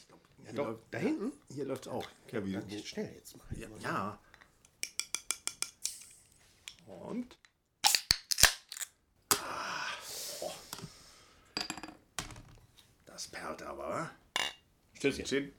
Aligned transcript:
Ich 0.00 0.06
glaube, 0.08 0.22
Ja, 0.46 0.52
doch, 0.52 0.78
da 0.90 0.98
hinten? 0.98 1.32
Hier 1.52 1.64
läuft 1.64 1.86
es 1.86 1.92
auch. 1.92 2.06
Ja, 2.32 2.44
wie, 2.44 2.56
Nicht 2.56 2.88
schnell 2.88 3.12
jetzt 3.14 3.36
mal. 3.36 3.44
ja, 3.56 3.68
ja. 3.80 4.18
Und? 6.86 7.38
Ah, 9.34 9.86
oh. 10.40 10.52
Das 13.06 13.28
perlt 13.28 13.62
aber, 13.62 13.88
wa? 13.88 14.10
Stößchen. 14.94 15.52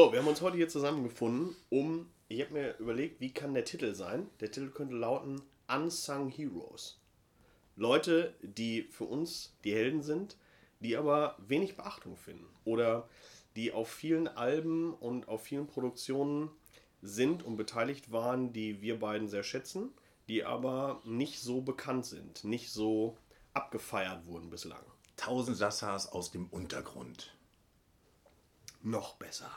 So, 0.00 0.12
wir 0.12 0.20
haben 0.20 0.28
uns 0.28 0.40
heute 0.40 0.56
hier 0.56 0.70
zusammengefunden, 0.70 1.54
um. 1.68 2.08
Ich 2.28 2.40
habe 2.40 2.54
mir 2.54 2.78
überlegt, 2.78 3.20
wie 3.20 3.34
kann 3.34 3.52
der 3.52 3.66
Titel 3.66 3.94
sein? 3.94 4.30
Der 4.40 4.50
Titel 4.50 4.70
könnte 4.70 4.94
lauten 4.94 5.42
Unsung 5.68 6.30
Heroes. 6.30 6.98
Leute, 7.76 8.34
die 8.40 8.84
für 8.84 9.04
uns 9.04 9.54
die 9.62 9.74
Helden 9.74 10.02
sind, 10.02 10.38
die 10.78 10.96
aber 10.96 11.36
wenig 11.46 11.76
Beachtung 11.76 12.16
finden. 12.16 12.46
Oder 12.64 13.10
die 13.56 13.72
auf 13.72 13.90
vielen 13.90 14.26
Alben 14.26 14.94
und 14.94 15.28
auf 15.28 15.42
vielen 15.42 15.66
Produktionen 15.66 16.48
sind 17.02 17.42
und 17.42 17.58
beteiligt 17.58 18.10
waren, 18.10 18.54
die 18.54 18.80
wir 18.80 18.98
beiden 18.98 19.28
sehr 19.28 19.42
schätzen, 19.42 19.92
die 20.28 20.44
aber 20.44 21.02
nicht 21.04 21.40
so 21.40 21.60
bekannt 21.60 22.06
sind, 22.06 22.42
nicht 22.42 22.70
so 22.70 23.18
abgefeiert 23.52 24.24
wurden 24.24 24.48
bislang. 24.48 24.82
Tausend 25.18 25.58
Sassas 25.58 26.10
aus 26.10 26.30
dem 26.30 26.46
Untergrund. 26.46 27.36
Noch 28.82 29.16
besser. 29.16 29.50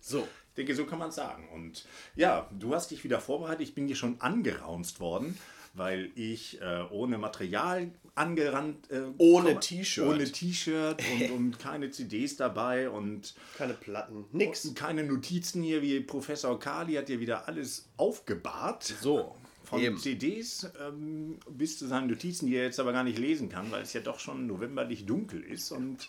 So, 0.00 0.26
Ich 0.50 0.54
denke, 0.56 0.74
so 0.74 0.84
kann 0.86 0.98
man 0.98 1.08
es 1.10 1.14
sagen. 1.16 1.48
Und 1.52 1.84
ja, 2.14 2.48
du 2.58 2.74
hast 2.74 2.90
dich 2.90 3.04
wieder 3.04 3.20
vorbereitet. 3.20 3.62
Ich 3.62 3.74
bin 3.74 3.86
hier 3.86 3.96
schon 3.96 4.20
angeraunzt 4.20 5.00
worden, 5.00 5.36
weil 5.74 6.10
ich 6.14 6.60
äh, 6.62 6.84
ohne 6.90 7.18
Material 7.18 7.90
angerannt. 8.14 8.90
Äh, 8.90 9.02
Ohne 9.18 9.60
T-Shirt. 9.60 10.06
Ohne 10.08 10.24
T-Shirt 10.24 11.02
und, 11.12 11.30
und 11.36 11.58
keine 11.58 11.90
CDs 11.90 12.36
dabei 12.36 12.88
und 12.88 13.34
keine 13.58 13.74
Platten, 13.74 14.24
nix. 14.32 14.72
keine 14.74 15.04
Notizen 15.04 15.62
hier, 15.62 15.82
wie 15.82 16.00
Professor 16.00 16.58
Kali 16.58 16.94
hat 16.94 17.08
hier 17.08 17.20
wieder 17.20 17.46
alles 17.46 17.88
aufgebahrt. 17.98 18.84
So, 18.84 19.36
Von 19.64 19.80
eben. 19.82 19.98
CDs 19.98 20.66
ähm, 20.80 21.38
bis 21.50 21.78
zu 21.78 21.86
seinen 21.86 22.08
Notizen, 22.08 22.46
die 22.46 22.56
er 22.56 22.64
jetzt 22.64 22.80
aber 22.80 22.92
gar 22.92 23.04
nicht 23.04 23.18
lesen 23.18 23.50
kann, 23.50 23.70
weil 23.70 23.82
es 23.82 23.92
ja 23.92 24.00
doch 24.00 24.18
schon 24.18 24.46
novemberlich 24.46 25.04
dunkel 25.04 25.42
ist 25.42 25.70
und 25.72 26.08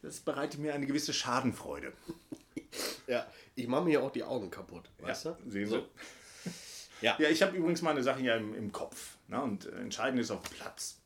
das 0.00 0.20
bereitet 0.20 0.58
mir 0.58 0.74
eine 0.74 0.86
gewisse 0.86 1.12
Schadenfreude. 1.12 1.92
Ja, 3.06 3.26
ich 3.54 3.66
mache 3.68 3.84
mir 3.84 4.02
auch 4.02 4.10
die 4.10 4.22
Augen 4.22 4.50
kaputt, 4.50 4.88
weißt 5.00 5.26
Ja, 5.26 5.32
du? 5.44 5.50
sehen 5.50 5.68
so. 5.68 5.80
Sie. 5.80 6.50
Ja. 7.02 7.16
Ja, 7.18 7.28
ich 7.28 7.42
habe 7.42 7.56
übrigens 7.56 7.82
meine 7.82 8.02
Sachen 8.02 8.24
ja 8.24 8.36
im, 8.36 8.54
im 8.54 8.70
Kopf. 8.72 9.16
Ne? 9.28 9.42
Und 9.42 9.66
äh, 9.66 9.70
entscheidend 9.80 10.20
ist 10.20 10.30
auf 10.30 10.42
Platz. 10.42 10.98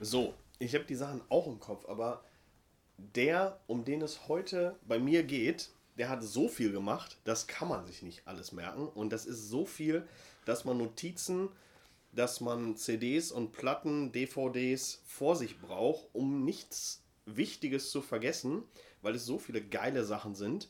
So, 0.00 0.34
ich 0.58 0.74
habe 0.74 0.84
die 0.84 0.94
Sachen 0.94 1.20
auch 1.28 1.46
im 1.46 1.60
Kopf, 1.60 1.86
aber 1.86 2.24
der, 2.96 3.60
um 3.66 3.84
den 3.84 4.02
es 4.02 4.28
heute 4.28 4.76
bei 4.86 4.98
mir 4.98 5.22
geht, 5.22 5.70
der 5.98 6.08
hat 6.08 6.22
so 6.22 6.48
viel 6.48 6.72
gemacht, 6.72 7.18
das 7.24 7.46
kann 7.46 7.68
man 7.68 7.86
sich 7.86 8.02
nicht 8.02 8.22
alles 8.26 8.52
merken. 8.52 8.88
Und 8.88 9.10
das 9.10 9.26
ist 9.26 9.48
so 9.48 9.66
viel, 9.66 10.06
dass 10.44 10.64
man 10.64 10.78
Notizen, 10.78 11.48
dass 12.12 12.40
man 12.40 12.76
CDs 12.76 13.30
und 13.30 13.52
Platten, 13.52 14.12
DVDs 14.12 15.02
vor 15.06 15.36
sich 15.36 15.60
braucht, 15.60 16.06
um 16.12 16.44
nichts 16.44 17.02
Wichtiges 17.26 17.90
zu 17.90 18.00
vergessen, 18.00 18.62
weil 19.02 19.14
es 19.14 19.26
so 19.26 19.38
viele 19.38 19.60
geile 19.60 20.04
Sachen 20.04 20.34
sind. 20.34 20.68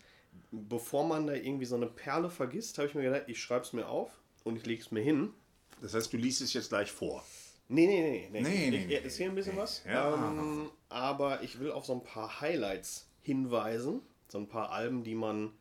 Bevor 0.50 1.06
man 1.06 1.27
da 1.27 1.34
irgendwie 1.34 1.67
so 1.67 1.77
eine 1.77 1.86
Perle 1.86 2.31
vergisst, 2.31 2.78
habe 2.78 2.89
ich 2.89 2.94
mir 2.94 3.03
gedacht, 3.03 3.25
ich 3.27 3.41
schreibe 3.41 3.64
es 3.64 3.72
mir 3.72 3.89
auf 3.89 4.11
und 4.45 4.56
ich 4.56 4.67
lege 4.67 4.83
es 4.83 4.91
mir 4.91 5.03
hin. 5.03 5.33
Das 5.80 5.95
heißt, 5.95 6.12
du 6.12 6.17
liest 6.17 6.40
es 6.40 6.52
jetzt 6.52 6.70
gleich 6.70 6.90
vor. 6.90 7.24
Nee, 7.68 7.86
nee, 7.86 8.01
nee. 8.01 8.29
nee. 8.33 8.40
Nee, 8.40 8.70
nee, 8.70 8.77
ich 8.79 8.86
nee, 8.86 8.95
erzähle 8.95 9.30
ein 9.30 9.35
bisschen 9.35 9.57
was. 9.57 9.83
Ja. 9.85 10.14
Ähm, 10.14 10.70
aber 10.89 11.42
ich 11.42 11.61
will 11.61 11.70
auf 11.70 11.85
so 11.85 11.92
ein 11.92 12.02
paar 12.02 12.40
Highlights 12.40 13.08
hinweisen. 13.23 14.01
So 14.29 14.39
ein 14.39 14.48
paar 14.48 14.70
Alben, 14.70 15.05
die 15.05 15.14
man 15.14 15.52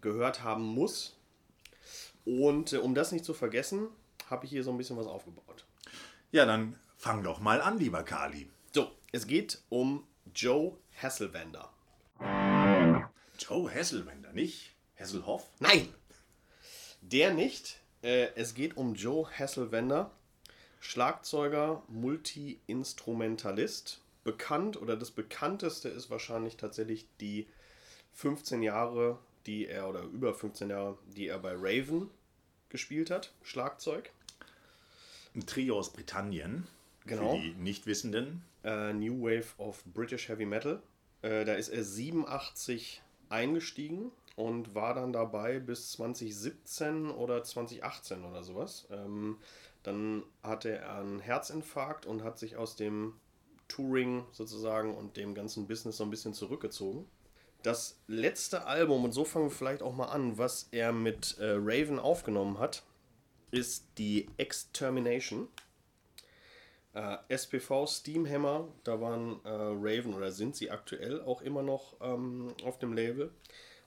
gehört 0.00 0.42
haben 0.42 0.64
muss. 0.64 1.16
Und 2.24 2.72
äh, 2.72 2.78
um 2.78 2.94
das 2.94 3.12
nicht 3.12 3.24
zu 3.24 3.34
vergessen, 3.34 3.88
habe 4.30 4.44
ich 4.44 4.50
hier 4.50 4.64
so 4.64 4.70
ein 4.70 4.78
bisschen 4.78 4.96
was 4.96 5.06
aufgebaut. 5.06 5.64
Ja, 6.32 6.46
dann 6.46 6.76
fang 6.96 7.22
doch 7.22 7.40
mal 7.40 7.60
an, 7.60 7.78
lieber 7.78 8.02
Kali. 8.02 8.48
So, 8.72 8.90
es 9.12 9.26
geht 9.26 9.62
um 9.68 10.04
Joe 10.34 10.76
Hasselwander. 11.00 11.70
Joe 13.38 13.72
Hasselwender, 13.72 14.32
nicht? 14.32 14.74
Hasselhoff? 14.98 15.48
Nein! 15.60 15.88
Der 17.00 17.32
nicht. 17.34 17.80
Äh, 18.02 18.28
es 18.34 18.54
geht 18.54 18.76
um 18.76 18.94
Joe 18.94 19.28
Hasselwander, 19.38 20.10
Schlagzeuger, 20.80 21.82
Multi-Instrumentalist. 21.88 24.00
Bekannt 24.24 24.80
oder 24.80 24.96
das 24.96 25.10
bekannteste 25.10 25.88
ist 25.90 26.08
wahrscheinlich 26.10 26.56
tatsächlich 26.56 27.06
die 27.20 27.46
15 28.14 28.62
Jahre, 28.62 29.18
die 29.44 29.66
er 29.66 29.88
oder 29.88 30.02
über 30.02 30.34
15 30.34 30.70
Jahre, 30.70 30.96
die 31.14 31.28
er 31.28 31.38
bei 31.38 31.52
Raven 31.54 32.08
gespielt 32.70 33.10
hat, 33.10 33.32
Schlagzeug. 33.42 34.10
Ein 35.34 35.44
Trio 35.46 35.78
aus 35.78 35.92
Britannien. 35.92 36.66
Genau. 37.06 37.36
Für 37.36 37.42
die 37.42 37.52
Nichtwissenden. 37.54 38.42
äh, 38.64 38.94
New 38.94 39.22
Wave 39.22 39.44
of 39.58 39.84
British 39.84 40.28
Heavy 40.28 40.46
Metal. 40.46 40.82
Äh, 41.20 41.44
da 41.44 41.52
ist 41.54 41.68
er 41.68 41.84
87 41.84 43.02
eingestiegen 43.34 44.12
und 44.36 44.74
war 44.74 44.94
dann 44.94 45.12
dabei 45.12 45.58
bis 45.58 45.92
2017 45.92 47.10
oder 47.10 47.42
2018 47.42 48.24
oder 48.24 48.42
sowas. 48.42 48.86
Ähm, 48.90 49.38
dann 49.82 50.22
hatte 50.42 50.70
er 50.78 50.96
einen 50.96 51.20
Herzinfarkt 51.20 52.06
und 52.06 52.22
hat 52.22 52.38
sich 52.38 52.56
aus 52.56 52.76
dem 52.76 53.14
Touring 53.68 54.24
sozusagen 54.32 54.94
und 54.94 55.16
dem 55.16 55.34
ganzen 55.34 55.66
Business 55.66 55.96
so 55.96 56.04
ein 56.04 56.10
bisschen 56.10 56.32
zurückgezogen. 56.32 57.06
Das 57.62 57.98
letzte 58.06 58.66
Album, 58.66 59.04
und 59.04 59.12
so 59.12 59.24
fangen 59.24 59.46
wir 59.46 59.50
vielleicht 59.50 59.82
auch 59.82 59.94
mal 59.94 60.06
an, 60.06 60.38
was 60.38 60.68
er 60.70 60.92
mit 60.92 61.38
äh, 61.38 61.54
Raven 61.56 61.98
aufgenommen 61.98 62.58
hat, 62.58 62.82
ist 63.50 63.86
die 63.98 64.28
Extermination. 64.36 65.48
Äh, 66.94 67.16
SPV 67.28 67.86
Steamhammer, 67.86 68.68
da 68.84 69.00
waren 69.00 69.44
äh, 69.44 69.48
Raven 69.50 70.14
oder 70.14 70.30
sind 70.30 70.54
sie 70.54 70.70
aktuell 70.70 71.20
auch 71.22 71.42
immer 71.42 71.62
noch 71.62 71.94
ähm, 72.00 72.54
auf 72.64 72.78
dem 72.78 72.92
Label. 72.92 73.32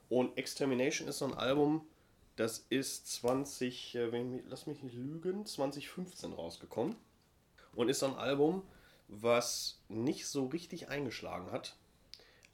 Und 0.09 0.37
Extermination 0.37 1.07
ist 1.07 1.19
so 1.19 1.25
ein 1.25 1.33
Album, 1.33 1.87
das 2.35 2.65
ist 2.69 3.07
20, 3.13 3.95
äh, 3.95 4.39
lass 4.47 4.67
mich 4.67 4.83
nicht 4.83 4.95
lügen, 4.95 5.45
2015 5.45 6.33
rausgekommen. 6.33 6.95
Und 7.75 7.89
ist 7.89 7.99
so 7.99 8.07
ein 8.07 8.15
Album, 8.15 8.63
was 9.07 9.79
nicht 9.87 10.27
so 10.27 10.47
richtig 10.47 10.89
eingeschlagen 10.89 11.51
hat, 11.51 11.77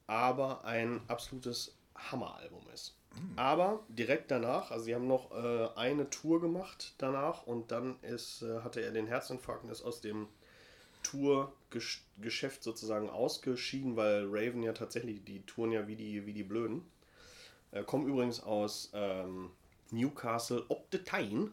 aber 0.06 0.66
ein 0.66 1.02
absolutes 1.08 1.76
Hammeralbum 1.96 2.64
ist. 2.74 2.96
Aber 3.36 3.84
direkt 3.90 4.32
danach, 4.32 4.72
also 4.72 4.86
sie 4.86 4.96
haben 4.96 5.08
noch 5.08 5.32
äh, 5.32 5.70
eine 5.76 6.10
Tour 6.10 6.42
gemacht 6.42 6.96
danach 6.98 7.46
und 7.46 7.72
dann 7.72 8.00
ist, 8.02 8.42
äh, 8.42 8.62
hatte 8.62 8.82
er 8.82 8.92
den 8.92 9.08
Herzinfarkt 9.08 9.64
und 9.64 9.70
ist 9.70 9.84
aus 9.84 10.02
dem 10.02 10.28
Tourgeschäft 11.04 12.64
sozusagen 12.64 13.10
ausgeschieden, 13.10 13.96
weil 13.96 14.26
Raven 14.26 14.64
ja 14.64 14.74
tatsächlich, 14.74 15.24
die 15.24 15.46
touren 15.46 15.72
ja 15.72 15.88
wie 15.88 15.96
die, 15.96 16.26
wie 16.26 16.34
die 16.34 16.44
Blöden. 16.44 16.84
Äh, 17.72 17.84
kommen 17.84 18.08
übrigens 18.08 18.42
aus 18.42 18.92
ähm, 18.94 19.52
Newcastle 19.92 20.66
ob 20.70 20.88
the 20.92 21.00
Tyne, 21.00 21.52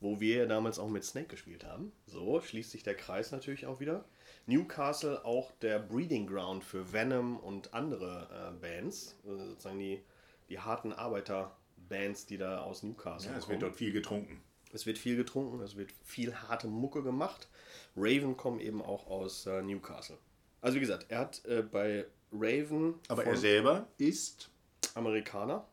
wo 0.00 0.20
wir 0.20 0.36
ja 0.36 0.46
damals 0.46 0.78
auch 0.78 0.88
mit 0.88 1.04
Snake 1.04 1.28
gespielt 1.28 1.64
haben. 1.64 1.92
So 2.06 2.40
schließt 2.40 2.70
sich 2.70 2.82
der 2.82 2.94
Kreis 2.94 3.32
natürlich 3.32 3.66
auch 3.66 3.80
wieder. 3.80 4.04
Newcastle 4.46 5.24
auch 5.24 5.50
der 5.62 5.78
Breeding 5.78 6.26
Ground 6.26 6.62
für 6.64 6.92
Venom 6.92 7.38
und 7.38 7.72
andere 7.72 8.28
äh, 8.30 8.60
Bands, 8.60 9.16
äh, 9.24 9.28
sozusagen 9.48 9.78
die, 9.78 10.02
die 10.50 10.58
harten 10.58 10.92
Arbeiterbands, 10.92 12.26
die 12.26 12.36
da 12.36 12.60
aus 12.60 12.82
Newcastle 12.82 13.30
Ja, 13.32 13.38
es 13.38 13.44
kommen. 13.44 13.52
wird 13.52 13.62
dort 13.62 13.76
viel 13.76 13.92
getrunken. 13.92 14.42
Es 14.74 14.86
wird 14.86 14.98
viel 14.98 15.16
getrunken, 15.16 15.60
es 15.60 15.76
wird 15.76 15.92
viel 16.02 16.34
harte 16.34 16.66
Mucke 16.66 17.02
gemacht. 17.04 17.48
Raven 17.96 18.36
kommt 18.36 18.60
eben 18.60 18.82
auch 18.82 19.06
aus 19.06 19.46
äh, 19.46 19.62
Newcastle. 19.62 20.18
Also 20.60 20.76
wie 20.76 20.80
gesagt, 20.80 21.06
er 21.10 21.20
hat 21.20 21.44
äh, 21.44 21.62
bei 21.62 22.06
Raven 22.32 22.94
Aber 23.08 23.24
er 23.24 23.36
selber 23.36 23.86
ist 23.98 24.50
Amerikaner. 24.94 25.64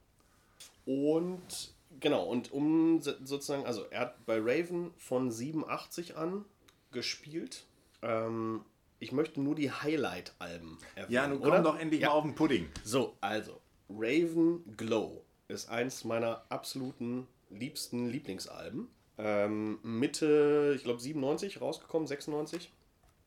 Und 0.85 1.73
genau, 1.99 2.25
und 2.25 2.51
um 2.51 3.01
sozusagen, 3.01 3.65
also 3.65 3.85
er 3.89 4.01
hat 4.01 4.25
bei 4.25 4.37
Raven 4.39 4.91
von 4.97 5.31
87 5.31 6.15
an 6.15 6.45
gespielt. 6.91 7.65
Ähm, 8.03 8.63
ich 8.99 9.11
möchte 9.11 9.41
nur 9.41 9.55
die 9.55 9.71
Highlight-Alben 9.71 10.77
erwähnen. 10.93 11.11
Ja, 11.11 11.27
nun 11.27 11.41
komm 11.41 11.63
doch 11.63 11.79
endlich 11.79 12.01
Ja. 12.01 12.09
mal 12.09 12.13
auf 12.15 12.23
den 12.23 12.35
Pudding. 12.35 12.69
So, 12.83 13.15
also, 13.19 13.59
Raven 13.89 14.63
Glow 14.77 15.23
ist 15.47 15.69
eins 15.69 16.03
meiner 16.03 16.43
absoluten 16.49 17.27
liebsten 17.51 18.07
Lieblingsalben. 18.07 18.87
Ähm, 19.17 19.79
Mitte, 19.83 20.73
ich 20.75 20.83
glaube 20.83 20.99
97 20.99 21.61
rausgekommen, 21.61 22.07
96. 22.07 22.71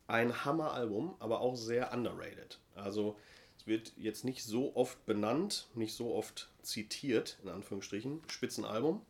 Ein 0.06 0.44
Hammeralbum, 0.44 1.14
aber 1.18 1.40
auch 1.40 1.56
sehr 1.56 1.92
underrated. 1.92 2.58
Also, 2.74 3.16
es 3.56 3.66
wird 3.66 3.92
jetzt 3.96 4.24
nicht 4.24 4.44
so 4.44 4.74
oft 4.76 5.06
benannt, 5.06 5.68
nicht 5.74 5.94
so 5.94 6.14
oft 6.14 6.50
zitiert, 6.62 7.38
in 7.42 7.48
Anführungsstrichen. 7.48 8.20
Spitzenalbum. 8.26 9.02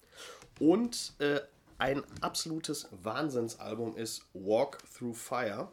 Und 0.61 1.15
äh, 1.19 1.41
ein 1.79 2.03
absolutes 2.21 2.89
Wahnsinnsalbum 3.03 3.97
ist 3.97 4.27
Walk 4.33 4.79
Through 4.97 5.15
Fire 5.15 5.73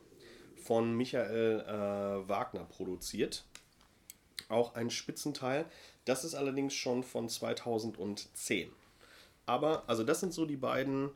von 0.55 0.95
Michael 0.95 1.61
äh, 1.61 2.27
Wagner 2.27 2.65
produziert. 2.65 3.45
Auch 4.49 4.75
ein 4.75 4.89
Spitzenteil. 4.89 5.65
Das 6.05 6.23
ist 6.23 6.33
allerdings 6.33 6.73
schon 6.73 7.03
von 7.03 7.29
2010. 7.29 8.71
Aber, 9.45 9.83
also 9.87 10.03
das 10.03 10.19
sind 10.19 10.33
so 10.33 10.45
die 10.45 10.57
beiden 10.57 11.09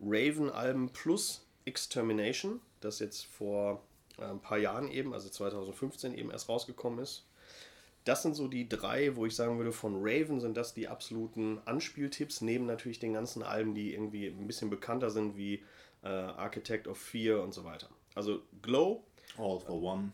Raven-Alben 0.00 0.90
plus 0.90 1.46
Extermination, 1.64 2.60
das 2.80 2.98
jetzt 2.98 3.24
vor 3.26 3.82
äh, 4.18 4.24
ein 4.24 4.40
paar 4.40 4.58
Jahren 4.58 4.90
eben, 4.90 5.14
also 5.14 5.28
2015 5.28 6.14
eben 6.14 6.30
erst 6.30 6.48
rausgekommen 6.48 6.98
ist. 7.00 7.24
Das 8.04 8.22
sind 8.22 8.34
so 8.34 8.48
die 8.48 8.68
drei, 8.68 9.14
wo 9.14 9.26
ich 9.26 9.36
sagen 9.36 9.58
würde, 9.58 9.70
von 9.70 9.94
Raven 10.00 10.40
sind 10.40 10.56
das 10.56 10.74
die 10.74 10.88
absoluten 10.88 11.60
Anspieltipps, 11.66 12.40
neben 12.40 12.66
natürlich 12.66 12.98
den 12.98 13.12
ganzen 13.12 13.44
Alben, 13.44 13.74
die 13.74 13.94
irgendwie 13.94 14.26
ein 14.26 14.48
bisschen 14.48 14.70
bekannter 14.70 15.10
sind, 15.10 15.36
wie 15.36 15.62
äh, 16.02 16.08
Architect 16.08 16.88
of 16.88 16.98
Fear 16.98 17.42
und 17.42 17.54
so 17.54 17.64
weiter. 17.64 17.88
Also 18.14 18.42
Glow. 18.60 19.04
All 19.38 19.60
for 19.60 19.80
One. 19.80 20.12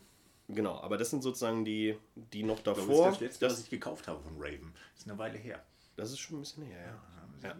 Genau, 0.49 0.79
aber 0.79 0.97
das 0.97 1.09
sind 1.09 1.23
sozusagen 1.23 1.65
die, 1.65 1.95
die 2.15 2.43
noch 2.43 2.59
davor. 2.59 3.07
Das 3.07 3.13
ist 3.13 3.21
das 3.21 3.21
letzte, 3.21 3.45
was 3.47 3.59
ich 3.63 3.69
gekauft 3.69 4.07
habe 4.07 4.21
von 4.21 4.35
Raven. 4.37 4.73
Das 4.93 5.03
ist 5.03 5.09
eine 5.09 5.17
Weile 5.19 5.37
her. 5.37 5.63
Das 5.99 6.11
ist 6.11 6.19
schon 6.19 6.37
ein 6.37 6.41
bisschen 6.41 6.63
her, 6.63 6.97
ja. 7.43 7.49
ja. 7.49 7.55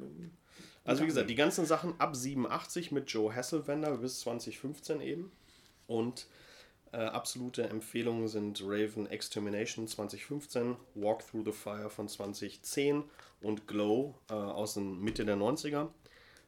Also 0.86 1.04
wie 1.04 1.08
gesagt, 1.08 1.30
die 1.30 1.36
ganzen 1.36 1.66
Sachen 1.66 2.00
ab 2.00 2.16
87 2.16 2.92
mit 2.92 3.12
Joe 3.12 3.36
Hasselwender 3.36 3.98
bis 3.98 4.22
2015 4.22 5.02
eben. 5.02 5.32
Und 5.88 6.28
äh, 6.92 6.98
absolute 6.98 7.70
Empfehlungen 7.70 8.28
sind 8.28 8.62
Raven 8.64 9.08
Extermination 9.08 9.88
2015, 9.88 10.78
Walk 10.96 11.28
Through 11.28 11.46
the 11.46 11.52
Fire 11.52 11.90
von 11.90 12.08
2010 12.08 13.04
und 13.42 13.68
Glow 13.68 14.16
äh, 14.30 14.34
aus 14.34 14.76
den 14.76 15.00
Mitte 15.00 15.26
der 15.26 15.36
90er. 15.36 15.90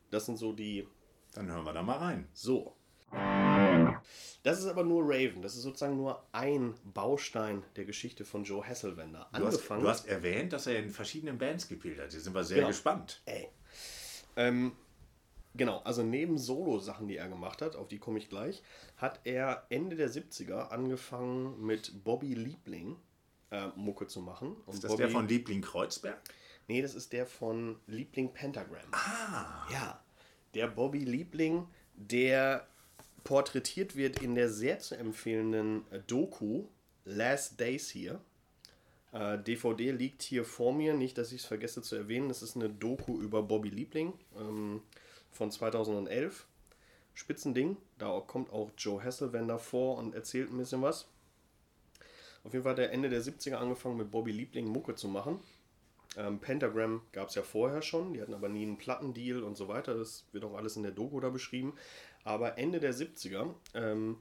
Das 0.10 0.26
sind 0.26 0.38
so 0.38 0.54
die. 0.54 0.88
Dann 1.34 1.52
hören 1.52 1.66
wir 1.66 1.74
da 1.74 1.84
mal 1.84 1.98
rein. 1.98 2.28
So. 2.34 2.76
Das 4.44 4.60
ist 4.60 4.66
aber 4.66 4.84
nur 4.84 5.04
Raven. 5.04 5.42
Das 5.42 5.56
ist 5.56 5.62
sozusagen 5.62 5.98
nur 5.98 6.24
ein 6.32 6.74
Baustein 6.84 7.64
der 7.76 7.86
Geschichte 7.86 8.26
von 8.26 8.44
Joe 8.44 8.66
Hasselwender. 8.66 9.30
Du 9.38 9.46
hast, 9.46 9.70
du 9.70 9.88
hast 9.88 10.08
erwähnt, 10.08 10.52
dass 10.54 10.66
er 10.68 10.80
in 10.80 10.90
verschiedenen 10.90 11.38
Bands 11.38 11.68
gespielt 11.68 12.00
hat. 12.00 12.08
Da 12.08 12.20
sind 12.20 12.34
wir 12.34 12.44
sehr 12.44 12.58
genau. 12.58 12.70
gespannt. 12.70 13.22
Ey. 13.26 13.50
Ähm, 14.36 14.72
Genau, 15.54 15.82
also 15.84 16.02
neben 16.02 16.38
Solo-Sachen, 16.38 17.08
die 17.08 17.18
er 17.18 17.28
gemacht 17.28 17.62
hat, 17.62 17.76
auf 17.76 17.88
die 17.88 18.00
komme 18.00 18.20
ich 18.20 18.30
gleich, 18.30 18.64
hat 18.96 19.20
er 19.26 19.66
Ende 19.70 19.98
der 19.98 20.10
70er 20.10 20.70
angefangen 20.70 21.62
mit 21.66 22.04
Bobby 22.04 22.34
Liebling 22.34 22.96
äh, 23.52 23.68
Mucke 23.76 24.08
zu 24.08 24.22
machen. 24.22 24.56
Und 24.66 24.76
ist 24.76 24.84
das 24.84 24.92
Bobby, 24.92 25.04
der 25.04 25.12
von 25.12 25.28
Liebling 25.28 25.62
Kreuzberg? 25.62 26.22
Nee, 26.68 26.82
das 26.82 26.96
ist 26.96 27.12
der 27.12 27.26
von 27.26 27.78
Liebling 27.88 28.32
Pentagram. 28.32 28.94
Ah! 28.94 29.68
Ja, 29.72 30.02
der 30.54 30.68
Bobby 30.68 31.00
Liebling, 31.00 31.68
der 31.96 32.66
porträtiert 33.31 33.95
wird 33.95 34.22
in 34.22 34.36
der 34.36 34.50
sehr 34.50 34.80
zu 34.80 34.98
empfehlenden 34.98 35.86
Doku 36.07 36.66
Last 37.06 37.62
Days 37.62 37.89
hier. 37.89 38.19
Äh, 39.13 39.38
DVD 39.39 39.92
liegt 39.92 40.22
hier 40.22 40.44
vor 40.44 40.74
mir, 40.74 40.94
nicht, 40.95 41.18
dass 41.18 41.31
ich 41.31 41.39
es 41.39 41.48
vergesse 41.48 41.81
zu 41.81 41.95
erwähnen. 41.95 42.28
Das 42.28 42.42
ist 42.42 42.57
eine 42.57 42.69
Doku 42.69 43.22
über 43.22 43.42
Bobby 43.42 43.69
Liebling. 43.69 44.12
Ähm, 44.38 44.81
von 45.31 45.50
2011. 45.50 46.45
Spitzending. 47.13 47.78
Da 47.98 48.19
kommt 48.19 48.51
auch 48.51 48.72
Joe 48.78 49.01
Hasselwender 49.01 49.60
vor 49.60 49.98
und 49.98 50.13
erzählt 50.13 50.51
ein 50.51 50.57
bisschen 50.57 50.81
was. 50.81 51.07
Auf 52.44 52.51
jeden 52.51 52.63
Fall 52.63 52.74
hat 52.74 52.80
er 52.80 52.92
Ende 52.92 53.07
der 53.07 53.22
70er 53.22 53.56
angefangen 53.56 53.95
mit 53.95 54.12
Bobby 54.12 54.33
Liebling 54.33 54.68
Mucke 54.68 54.95
zu 54.95 55.07
machen. 55.07 55.39
Ähm, 56.18 56.39
Pentagram 56.39 57.01
gab 57.13 57.30
es 57.30 57.36
ja 57.36 57.44
vorher 57.44 57.81
schon, 57.81 58.13
die 58.13 58.22
hatten 58.22 58.33
aber 58.33 58.50
nie 58.50 58.63
einen 58.63 58.78
Plattendeal 58.78 59.44
und 59.44 59.56
so 59.56 59.69
weiter. 59.69 59.95
Das 59.95 60.25
wird 60.33 60.44
auch 60.44 60.56
alles 60.56 60.75
in 60.75 60.83
der 60.83 60.92
Doku 60.92 61.22
da 61.22 61.30
beschrieben. 61.30 61.74
Aber 62.23 62.57
Ende 62.57 62.79
der 62.79 62.94
70er 62.94 63.53
ähm, 63.73 64.18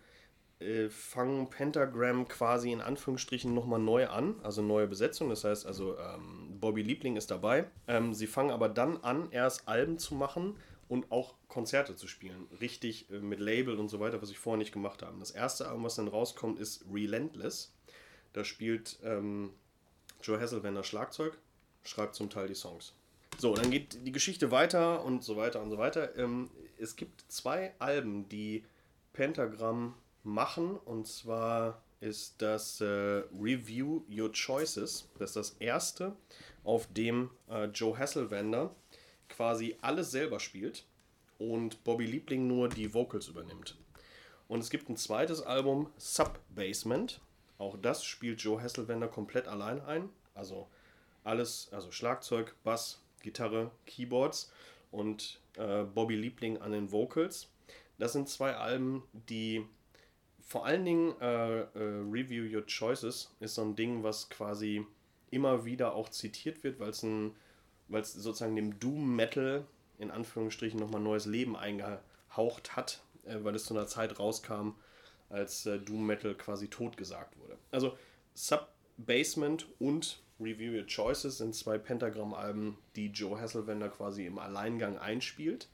äh, 0.61 0.91
fangen 0.91 1.49
Pentagram 1.49 2.29
quasi 2.29 2.71
in 2.71 2.81
Anführungsstrichen 2.81 3.55
nochmal 3.55 3.81
neu 3.81 4.09
an, 4.09 4.35
also 4.43 4.63
neue 4.63 4.87
Besetzung. 4.87 5.31
Das 5.31 5.45
heißt 5.45 5.67
also, 5.67 5.97
ähm, 5.99 6.59
Bobby 6.61 6.83
Liebling 6.83 7.17
ist 7.17 7.31
dabei. 7.31 7.65
Ähm, 7.89 8.13
sie 8.13 8.27
fangen 8.27 8.51
aber 8.51 8.69
dann 8.69 8.99
an, 8.99 9.31
erst 9.31 9.69
Alben 9.69 9.99
zu 9.99 10.15
machen 10.15 10.57
und 10.89 11.11
auch 11.13 11.35
Konzerte 11.49 11.97
zu 11.97 12.07
spielen. 12.09 12.47
Richtig 12.61 13.11
äh, 13.11 13.21
mit 13.21 13.41
Label 13.41 13.79
und 13.79 13.89
so 13.89 14.01
weiter, 14.01 14.21
was 14.21 14.31
ich 14.31 14.39
vorher 14.39 14.59
nicht 14.59 14.73
gemacht 14.73 15.03
habe. 15.03 15.19
Das 15.19 15.31
erste 15.31 15.67
Album, 15.67 15.85
was 15.85 15.95
dann 15.95 16.09
rauskommt, 16.09 16.59
ist 16.59 16.85
Relentless. 16.93 17.73
Da 18.33 18.45
spielt 18.45 18.99
ähm, 19.03 19.51
Joe 20.23 20.39
Hasselwender 20.39 20.85
Schlagzeug, 20.85 21.39
schreibt 21.85 22.15
zum 22.15 22.29
Teil 22.29 22.49
die 22.49 22.55
Songs. 22.55 22.95
So, 23.39 23.55
dann 23.55 23.71
geht 23.71 24.07
die 24.07 24.13
Geschichte 24.13 24.51
weiter 24.51 25.05
und 25.05 25.25
so 25.25 25.37
weiter 25.37 25.63
und 25.63 25.71
so 25.71 25.79
weiter. 25.79 26.17
Ähm, 26.19 26.51
es 26.81 26.97
gibt 26.97 27.25
zwei 27.29 27.75
Alben, 27.79 28.29
die 28.29 28.65
Pentagram 29.13 29.95
machen 30.25 30.77
und 30.77 31.07
zwar 31.07 31.83
ist 32.01 32.41
das 32.41 32.81
äh, 32.81 33.23
Review 33.39 34.03
Your 34.11 34.33
Choices. 34.33 35.09
Das 35.19 35.31
ist 35.31 35.37
das 35.37 35.51
erste, 35.59 36.17
auf 36.65 36.87
dem 36.93 37.31
äh, 37.49 37.67
Joe 37.67 37.99
Hasselwender 37.99 38.75
quasi 39.29 39.77
alles 39.83 40.11
selber 40.11 40.41
spielt 40.41 40.85
und 41.39 41.85
Bobby 41.85 42.07
Liebling 42.07 42.47
nur 42.47 42.69
die 42.69 42.93
Vocals 42.95 43.29
übernimmt. 43.29 43.77
Und 44.49 44.61
es 44.61 44.71
gibt 44.71 44.89
ein 44.89 44.97
zweites 44.97 45.43
Album, 45.43 45.91
Sub 45.97 46.41
Basement. 46.49 47.21
Auch 47.59 47.77
das 47.81 48.05
spielt 48.05 48.41
Joe 48.41 48.61
Hasselwender 48.61 49.09
komplett 49.09 49.47
allein 49.47 49.81
ein. 49.83 50.09
Also 50.35 50.67
alles, 51.23 51.69
also 51.71 51.93
Schlagzeug, 51.93 52.55
Bass, 52.65 53.01
Gitarre, 53.23 53.71
Keyboards 53.85 54.51
und 54.91 55.41
äh, 55.57 55.85
Bobby 55.85 56.17
Liebling 56.17 56.59
an 56.59 56.73
den 56.73 56.91
Vocals. 56.93 57.51
Das 57.99 58.13
sind 58.13 58.29
zwei 58.29 58.55
Alben, 58.55 59.03
die 59.13 59.65
vor 60.41 60.67
allen 60.67 60.85
Dingen 60.85 61.15
äh, 61.21 61.61
äh, 61.61 61.69
Review 62.11 62.45
Your 62.45 62.67
Choices 62.67 63.35
ist 63.41 63.55
so 63.55 63.63
ein 63.63 63.77
Ding, 63.77 64.03
was 64.03 64.29
quasi 64.31 64.85
immer 65.31 65.65
wieder 65.65 65.95
auch 65.95 66.09
zitiert 66.09 66.65
wird, 66.65 66.81
weil 66.81 66.91
es 66.91 67.03
ein 67.03 67.35
weil 67.91 68.03
es 68.03 68.13
sozusagen 68.13 68.57
dem 68.57 68.79
Doom 68.79 69.15
Metal 69.17 69.67
in 69.99 70.11
Anführungsstrichen 70.11 70.81
nochmal 70.81 71.01
neues 71.01 71.27
Leben 71.27 71.57
eingehaucht 71.57 72.77
hat, 72.77 73.03
äh, 73.25 73.37
weil 73.43 73.55
es 73.55 73.65
zu 73.65 73.75
einer 73.75 73.87
Zeit 73.87 74.19
rauskam, 74.19 74.71
als 75.29 75.67
äh, 75.67 75.79
Doom 75.79 76.07
Metal 76.07 76.35
quasi 76.35 76.69
totgesagt 76.69 77.37
wurde. 77.39 77.59
Also 77.71 77.97
Sub 78.35 78.69
Basement 78.97 79.67
und 79.79 80.23
Review 80.41 80.73
Your 80.79 80.87
Choices 80.87 81.39
sind 81.39 81.55
zwei 81.55 81.79
Pentagram-Alben, 81.79 82.79
die 82.97 83.09
Joe 83.09 83.41
Hasselwender 83.41 83.89
quasi 83.89 84.27
im 84.27 84.39
Alleingang 84.39 84.99
einspielt 84.99 85.69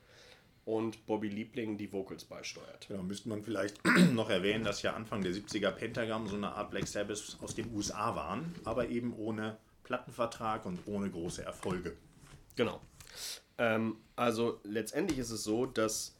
und 0.64 1.06
Bobby 1.06 1.28
Liebling 1.28 1.78
die 1.78 1.92
Vocals 1.92 2.24
beisteuert. 2.24 2.88
Ja, 2.90 3.00
müsste 3.00 3.28
man 3.28 3.42
vielleicht 3.42 3.80
noch 4.12 4.28
erwähnen, 4.28 4.64
dass 4.64 4.82
ja 4.82 4.94
Anfang 4.94 5.22
der 5.22 5.32
70er 5.32 5.70
Pentagram 5.70 6.26
so 6.26 6.36
eine 6.36 6.52
Art 6.52 6.70
Black 6.70 6.88
Sabbath 6.88 7.38
aus 7.40 7.54
den 7.54 7.72
USA 7.74 8.16
waren, 8.16 8.54
aber 8.64 8.88
eben 8.88 9.14
ohne 9.16 9.56
Plattenvertrag 9.84 10.66
und 10.66 10.80
ohne 10.86 11.08
große 11.08 11.44
Erfolge. 11.44 11.96
Genau. 12.56 12.80
Ähm, 13.58 13.98
also 14.16 14.58
letztendlich 14.64 15.18
ist 15.18 15.30
es 15.30 15.44
so, 15.44 15.66
dass, 15.66 16.16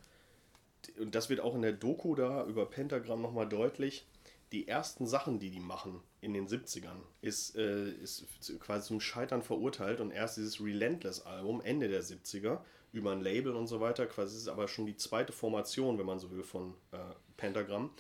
und 0.99 1.17
das 1.17 1.29
wird 1.29 1.41
auch 1.41 1.57
in 1.57 1.63
der 1.63 1.73
Doku 1.73 2.15
da 2.15 2.47
über 2.47 2.67
Pentagram 2.67 3.21
nochmal 3.21 3.49
deutlich, 3.49 4.07
die 4.53 4.69
ersten 4.69 5.07
Sachen, 5.07 5.39
die 5.39 5.51
die 5.51 5.61
machen 5.61 6.01
in 6.21 6.33
den 6.33 6.47
70ern, 6.47 7.01
ist, 7.21 7.57
äh, 7.57 7.91
ist 7.91 8.27
quasi 8.61 8.89
zum 8.89 9.01
Scheitern 9.01 9.43
verurteilt 9.43 10.01
und 10.01 10.11
erst 10.11 10.37
dieses 10.37 10.61
Relentless-Album 10.61 11.61
Ende 11.61 11.89
der 11.89 12.03
70er 12.03 12.61
über 12.93 13.13
ein 13.13 13.21
Label 13.21 13.55
und 13.55 13.67
so 13.67 13.81
weiter, 13.81 14.07
quasi 14.07 14.37
ist 14.37 14.49
aber 14.49 14.69
schon 14.69 14.87
die 14.87 14.97
zweite 14.97 15.33
Formation, 15.33 15.99
wenn 15.99 16.07
man 16.07 16.19
so 16.19 16.31
will, 16.31 16.45
von 16.45 16.75
äh, 16.93 16.99
Pentagram. 17.37 17.91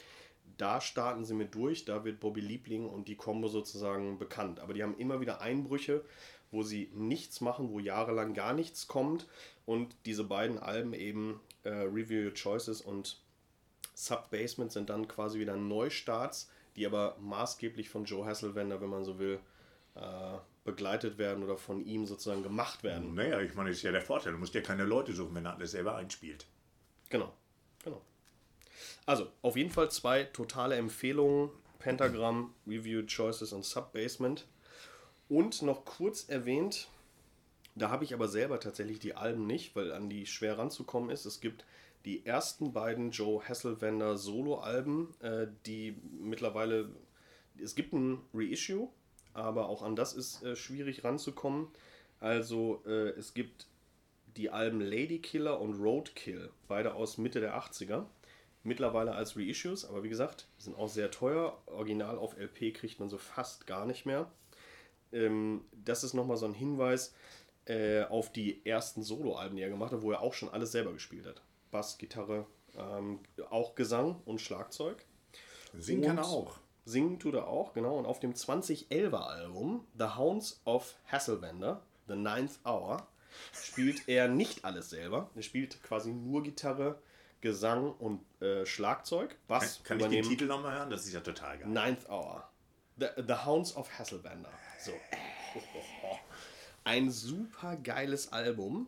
Da 0.56 0.80
starten 0.80 1.24
sie 1.24 1.34
mit 1.34 1.54
durch, 1.54 1.84
da 1.84 2.04
wird 2.04 2.20
Bobby 2.20 2.40
Liebling 2.40 2.88
und 2.88 3.08
die 3.08 3.16
Combo 3.16 3.48
sozusagen 3.48 4.18
bekannt. 4.18 4.60
Aber 4.60 4.72
die 4.72 4.82
haben 4.82 4.96
immer 4.96 5.20
wieder 5.20 5.40
Einbrüche 5.40 6.02
wo 6.50 6.62
sie 6.62 6.90
nichts 6.94 7.40
machen, 7.40 7.70
wo 7.70 7.78
jahrelang 7.78 8.34
gar 8.34 8.54
nichts 8.54 8.86
kommt. 8.86 9.26
Und 9.64 9.94
diese 10.04 10.24
beiden 10.24 10.58
Alben 10.58 10.94
eben 10.94 11.40
äh, 11.64 11.70
Review 11.70 12.26
Your 12.26 12.34
Choices 12.34 12.80
und 12.80 13.20
Sub 13.96 14.30
Basement 14.30 14.70
sind 14.70 14.90
dann 14.90 15.08
quasi 15.08 15.40
wieder 15.40 15.56
Neustarts, 15.56 16.50
die 16.76 16.84
aber 16.84 17.16
maßgeblich 17.18 17.88
von 17.88 18.04
Joe 18.04 18.26
Hasselwender, 18.26 18.78
wenn 18.82 18.90
man 18.90 19.04
so 19.04 19.18
will, 19.18 19.40
äh, 19.94 20.36
begleitet 20.64 21.16
werden 21.16 21.42
oder 21.42 21.56
von 21.56 21.82
ihm 21.82 22.04
sozusagen 22.04 22.42
gemacht 22.42 22.82
werden. 22.82 23.14
Naja, 23.14 23.40
ich 23.40 23.54
meine, 23.54 23.70
das 23.70 23.78
ist 23.78 23.84
ja 23.84 23.92
der 23.92 24.02
Vorteil. 24.02 24.32
Du 24.32 24.38
musst 24.38 24.54
ja 24.54 24.60
keine 24.60 24.84
Leute 24.84 25.14
suchen, 25.14 25.34
wenn 25.34 25.46
er 25.46 25.54
alles 25.54 25.70
selber 25.70 25.96
einspielt. 25.96 26.44
Genau, 27.08 27.32
genau. 27.82 28.02
Also, 29.06 29.32
auf 29.40 29.56
jeden 29.56 29.70
Fall 29.70 29.90
zwei 29.90 30.24
totale 30.24 30.76
Empfehlungen. 30.76 31.50
Pentagram, 31.78 32.52
Review 32.66 33.02
Choices 33.06 33.52
und 33.52 33.64
Sub 33.64 33.92
Basement. 33.94 34.46
Und 35.30 35.62
noch 35.62 35.86
kurz 35.86 36.28
erwähnt, 36.28 36.88
da 37.74 37.90
habe 37.90 38.04
ich 38.04 38.12
aber 38.12 38.28
selber 38.28 38.60
tatsächlich 38.60 38.98
die 38.98 39.14
Alben 39.14 39.46
nicht, 39.46 39.74
weil 39.74 39.92
an 39.92 40.10
die 40.10 40.26
schwer 40.26 40.58
ranzukommen 40.58 41.08
ist. 41.08 41.24
Es 41.24 41.40
gibt 41.40 41.64
die 42.06 42.24
ersten 42.24 42.72
beiden 42.72 43.10
Joe 43.10 43.46
Hasselwender 43.46 44.16
Solo-Alben, 44.16 45.14
äh, 45.20 45.48
die 45.66 45.96
mittlerweile 46.18 46.88
es 47.62 47.74
gibt 47.74 47.92
ein 47.92 48.20
Reissue, 48.34 48.88
aber 49.34 49.68
auch 49.68 49.82
an 49.82 49.96
das 49.96 50.12
ist 50.12 50.42
äh, 50.42 50.56
schwierig 50.56 51.04
ranzukommen. 51.04 51.68
Also 52.20 52.82
äh, 52.86 53.10
es 53.10 53.34
gibt 53.34 53.66
die 54.36 54.50
Alben 54.50 54.80
Lady 54.80 55.18
Killer 55.18 55.60
und 55.60 55.80
Roadkill, 55.80 56.50
beide 56.68 56.94
aus 56.94 57.18
Mitte 57.18 57.40
der 57.40 57.58
80er. 57.58 58.04
Mittlerweile 58.62 59.14
als 59.14 59.36
Reissues, 59.36 59.84
aber 59.84 60.02
wie 60.02 60.08
gesagt, 60.08 60.48
sind 60.58 60.76
auch 60.76 60.88
sehr 60.88 61.10
teuer. 61.10 61.56
Original 61.66 62.18
auf 62.18 62.36
LP 62.36 62.74
kriegt 62.74 62.98
man 62.98 63.08
so 63.08 63.16
fast 63.16 63.66
gar 63.66 63.86
nicht 63.86 64.06
mehr. 64.06 64.30
Ähm, 65.12 65.64
das 65.84 66.02
ist 66.02 66.14
nochmal 66.14 66.36
so 66.36 66.46
ein 66.46 66.54
Hinweis 66.54 67.14
äh, 67.66 68.02
auf 68.04 68.32
die 68.32 68.66
ersten 68.66 69.02
Soloalben, 69.02 69.56
die 69.56 69.62
er 69.62 69.70
gemacht 69.70 69.92
hat, 69.92 70.02
wo 70.02 70.10
er 70.10 70.20
auch 70.20 70.34
schon 70.34 70.48
alles 70.48 70.72
selber 70.72 70.92
gespielt 70.92 71.26
hat. 71.26 71.42
Bass, 71.76 71.98
Gitarre, 71.98 72.46
ähm, 72.78 73.20
auch 73.50 73.74
Gesang 73.74 74.22
und 74.24 74.40
Schlagzeug. 74.40 75.04
Singen 75.76 76.04
kann 76.06 76.16
er 76.16 76.24
auch. 76.24 76.56
Singen 76.86 77.18
tut 77.18 77.34
er 77.34 77.48
auch, 77.48 77.74
genau. 77.74 77.98
Und 77.98 78.06
auf 78.06 78.18
dem 78.18 78.32
2011er 78.32 79.18
Album 79.18 79.86
The 79.98 80.16
Hounds 80.16 80.62
of 80.64 80.94
Hasselwender, 81.04 81.82
The 82.08 82.14
Ninth 82.14 82.60
Hour, 82.64 83.06
spielt 83.52 84.08
er 84.08 84.28
nicht 84.28 84.64
alles 84.64 84.88
selber. 84.88 85.28
Er 85.34 85.42
spielt 85.42 85.82
quasi 85.82 86.14
nur 86.14 86.42
Gitarre, 86.42 86.98
Gesang 87.42 87.92
und 87.92 88.22
äh, 88.40 88.64
Schlagzeug. 88.64 89.36
Bass 89.46 89.82
Kann 89.84 90.00
ich 90.00 90.06
den 90.06 90.24
Titel 90.24 90.46
nochmal 90.46 90.78
hören? 90.78 90.88
Das 90.88 91.04
ist 91.04 91.12
ja 91.12 91.20
total 91.20 91.58
geil. 91.58 91.68
Ninth 91.68 92.08
Hour. 92.08 92.48
The, 92.96 93.08
The 93.18 93.34
Hounds 93.44 93.76
of 93.76 93.86
Hasselwender. 93.98 94.52
So. 94.82 94.92
Ein 96.84 97.10
super 97.10 97.76
geiles 97.76 98.32
Album. 98.32 98.86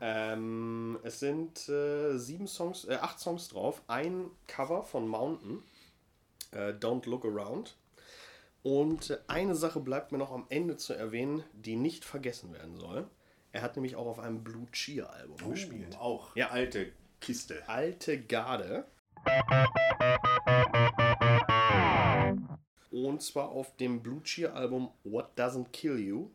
Ähm, 0.00 0.98
es 1.02 1.20
sind 1.20 1.68
äh, 1.68 2.18
sieben 2.18 2.46
Songs, 2.46 2.84
äh, 2.84 2.98
acht 3.00 3.18
Songs 3.18 3.48
drauf. 3.48 3.82
Ein 3.86 4.30
Cover 4.46 4.82
von 4.82 5.08
Mountain. 5.08 5.62
Äh, 6.52 6.72
Don't 6.72 7.08
Look 7.08 7.24
Around. 7.24 7.76
Und 8.62 9.20
eine 9.28 9.54
Sache 9.54 9.80
bleibt 9.80 10.12
mir 10.12 10.18
noch 10.18 10.32
am 10.32 10.46
Ende 10.48 10.76
zu 10.76 10.92
erwähnen, 10.92 11.44
die 11.52 11.76
nicht 11.76 12.04
vergessen 12.04 12.52
werden 12.52 12.76
soll. 12.76 13.08
Er 13.52 13.62
hat 13.62 13.76
nämlich 13.76 13.96
auch 13.96 14.06
auf 14.06 14.18
einem 14.18 14.42
Blue 14.42 14.66
Cheer 14.72 15.08
Album 15.08 15.36
oh, 15.44 15.50
gespielt. 15.50 15.96
Auch 15.98 16.34
ja. 16.36 16.48
alte 16.48 16.92
Kiste. 17.20 17.62
Alte 17.68 18.20
Garde. 18.20 18.84
Und 22.90 23.22
zwar 23.22 23.50
auf 23.50 23.76
dem 23.76 24.02
Blue 24.02 24.22
Cheer 24.22 24.54
Album 24.54 24.90
What 25.04 25.38
Doesn't 25.38 25.70
Kill 25.70 25.98
You. 25.98 26.30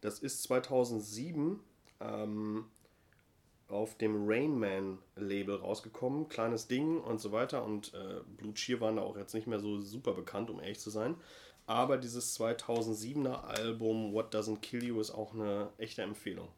Das 0.00 0.18
ist 0.18 0.42
2007 0.42 1.60
ähm, 2.00 2.64
auf 3.68 3.96
dem 3.98 4.28
Rainman 4.28 4.98
Label 5.16 5.56
rausgekommen. 5.56 6.28
Kleines 6.28 6.68
Ding 6.68 7.00
und 7.00 7.20
so 7.20 7.32
weiter. 7.32 7.64
Und 7.64 7.92
äh, 7.94 8.20
Blue 8.36 8.54
Cheer 8.54 8.80
waren 8.80 8.96
da 8.96 9.02
auch 9.02 9.16
jetzt 9.16 9.34
nicht 9.34 9.46
mehr 9.46 9.58
so 9.58 9.80
super 9.80 10.12
bekannt, 10.12 10.50
um 10.50 10.60
ehrlich 10.60 10.78
zu 10.80 10.90
sein. 10.90 11.16
Aber 11.66 11.96
dieses 11.98 12.38
2007er 12.38 13.42
Album 13.42 14.12
What 14.12 14.32
Doesn't 14.34 14.60
Kill 14.60 14.84
You 14.84 15.00
ist 15.00 15.10
auch 15.10 15.34
eine 15.34 15.70
echte 15.78 16.02
Empfehlung. 16.02 16.48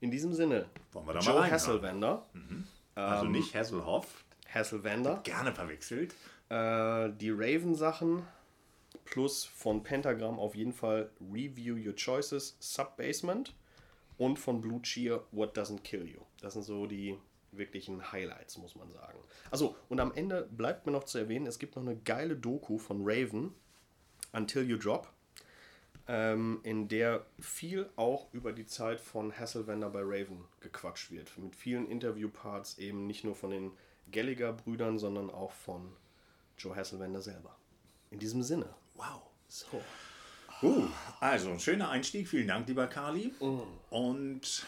In 0.00 0.10
diesem 0.10 0.34
Sinne, 0.34 0.66
Wollen 0.92 1.06
wir 1.06 1.14
da 1.14 1.20
Joe 1.20 1.34
mal 1.40 1.50
Hasselwender. 1.50 2.26
Mhm. 2.34 2.66
Also 2.94 3.24
Ähm, 3.26 3.32
nicht 3.32 3.54
Hasselhoff, 3.54 4.24
Hasselwender. 4.52 5.20
gerne 5.24 5.54
verwechselt. 5.54 6.14
Äh, 6.50 7.10
die 7.18 7.30
Raven-Sachen 7.30 8.22
plus 9.06 9.44
von 9.44 9.82
Pentagram 9.82 10.38
auf 10.38 10.54
jeden 10.54 10.74
Fall 10.74 11.10
Review 11.32 11.76
Your 11.76 11.96
Choices 11.96 12.56
Sub-Basement 12.60 13.54
und 14.18 14.38
von 14.38 14.60
Blue 14.60 14.82
Cheer 14.82 15.22
What 15.32 15.56
Doesn't 15.56 15.80
Kill 15.80 16.06
You. 16.06 16.20
Das 16.40 16.52
sind 16.52 16.64
so 16.64 16.86
die 16.86 17.16
wirklichen 17.52 18.12
Highlights, 18.12 18.58
muss 18.58 18.74
man 18.74 18.90
sagen. 18.90 19.18
Also, 19.50 19.76
und 19.88 20.00
am 20.00 20.12
Ende 20.12 20.48
bleibt 20.50 20.86
mir 20.86 20.92
noch 20.92 21.04
zu 21.04 21.18
erwähnen, 21.18 21.46
es 21.46 21.58
gibt 21.58 21.76
noch 21.76 21.82
eine 21.82 21.96
geile 21.96 22.36
Doku 22.36 22.78
von 22.78 23.00
Raven, 23.02 23.54
Until 24.32 24.68
You 24.68 24.76
Drop, 24.76 25.08
ähm, 26.08 26.60
in 26.62 26.88
der 26.88 27.24
viel 27.40 27.88
auch 27.96 28.32
über 28.32 28.52
die 28.52 28.66
Zeit 28.66 29.00
von 29.00 29.36
Hasselwender 29.36 29.90
bei 29.90 30.02
Raven 30.02 30.44
gequatscht 30.60 31.10
wird. 31.10 31.36
Mit 31.38 31.56
vielen 31.56 31.88
Interviewparts 31.88 32.78
eben 32.78 33.06
nicht 33.06 33.24
nur 33.24 33.34
von 33.34 33.50
den 33.50 33.72
Gallagher-Brüdern, 34.12 34.98
sondern 34.98 35.30
auch 35.30 35.52
von 35.52 35.92
Joe 36.58 36.76
Hasselwender 36.76 37.22
selber. 37.22 37.56
In 38.10 38.18
diesem 38.18 38.42
Sinne. 38.42 38.68
Wow. 38.96 39.22
So. 39.48 39.82
Uh, 40.62 40.88
also, 41.20 41.50
ein 41.50 41.60
schöner 41.60 41.90
Einstieg. 41.90 42.28
Vielen 42.28 42.48
Dank, 42.48 42.66
lieber 42.68 42.86
Kali. 42.86 43.32
Und 43.90 44.66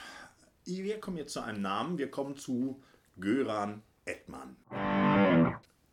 wir 0.65 1.01
kommen 1.01 1.17
jetzt 1.17 1.33
zu 1.33 1.41
einem 1.41 1.63
Namen. 1.63 1.99
Wir 1.99 2.11
kommen 2.11 2.37
zu 2.37 2.83
Göran 3.19 3.83
Edman. 4.05 4.57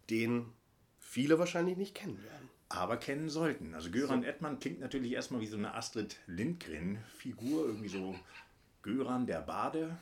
Den 0.10 0.52
viele 1.00 1.40
wahrscheinlich 1.40 1.78
nicht 1.78 1.96
kennen 1.96 2.22
werden. 2.24 2.50
Aber 2.68 2.98
kennen 2.98 3.30
sollten. 3.30 3.74
Also 3.74 3.90
Göran 3.92 4.24
Edman 4.24 4.60
klingt 4.60 4.82
natürlich 4.82 5.14
erstmal 5.14 5.40
wie 5.42 5.48
so 5.48 5.58
eine 5.58 5.74
Astrid 5.74 6.18
Lindgren-Figur. 6.28 7.68
Irgendwie 7.68 7.90
so 7.90 8.16
Göran 8.82 9.26
der 9.28 9.42
Bade 9.42 9.98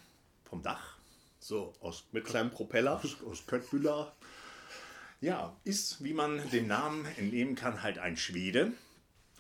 vom 0.46 0.64
Dach. 0.64 0.98
So, 1.40 1.74
Aus, 1.82 2.06
mit 2.14 2.26
kleinem 2.26 2.52
Propeller. 2.52 2.96
aus, 3.04 3.18
aus 3.30 3.46
Köttbüller. 3.46 4.14
Ja, 5.24 5.56
ist, 5.64 6.04
wie 6.04 6.14
man 6.14 6.50
dem 6.50 6.68
Namen 6.68 7.06
entnehmen 7.06 7.56
kann, 7.56 7.82
halt 7.82 7.98
ein 7.98 8.18
Schwede. 8.18 8.74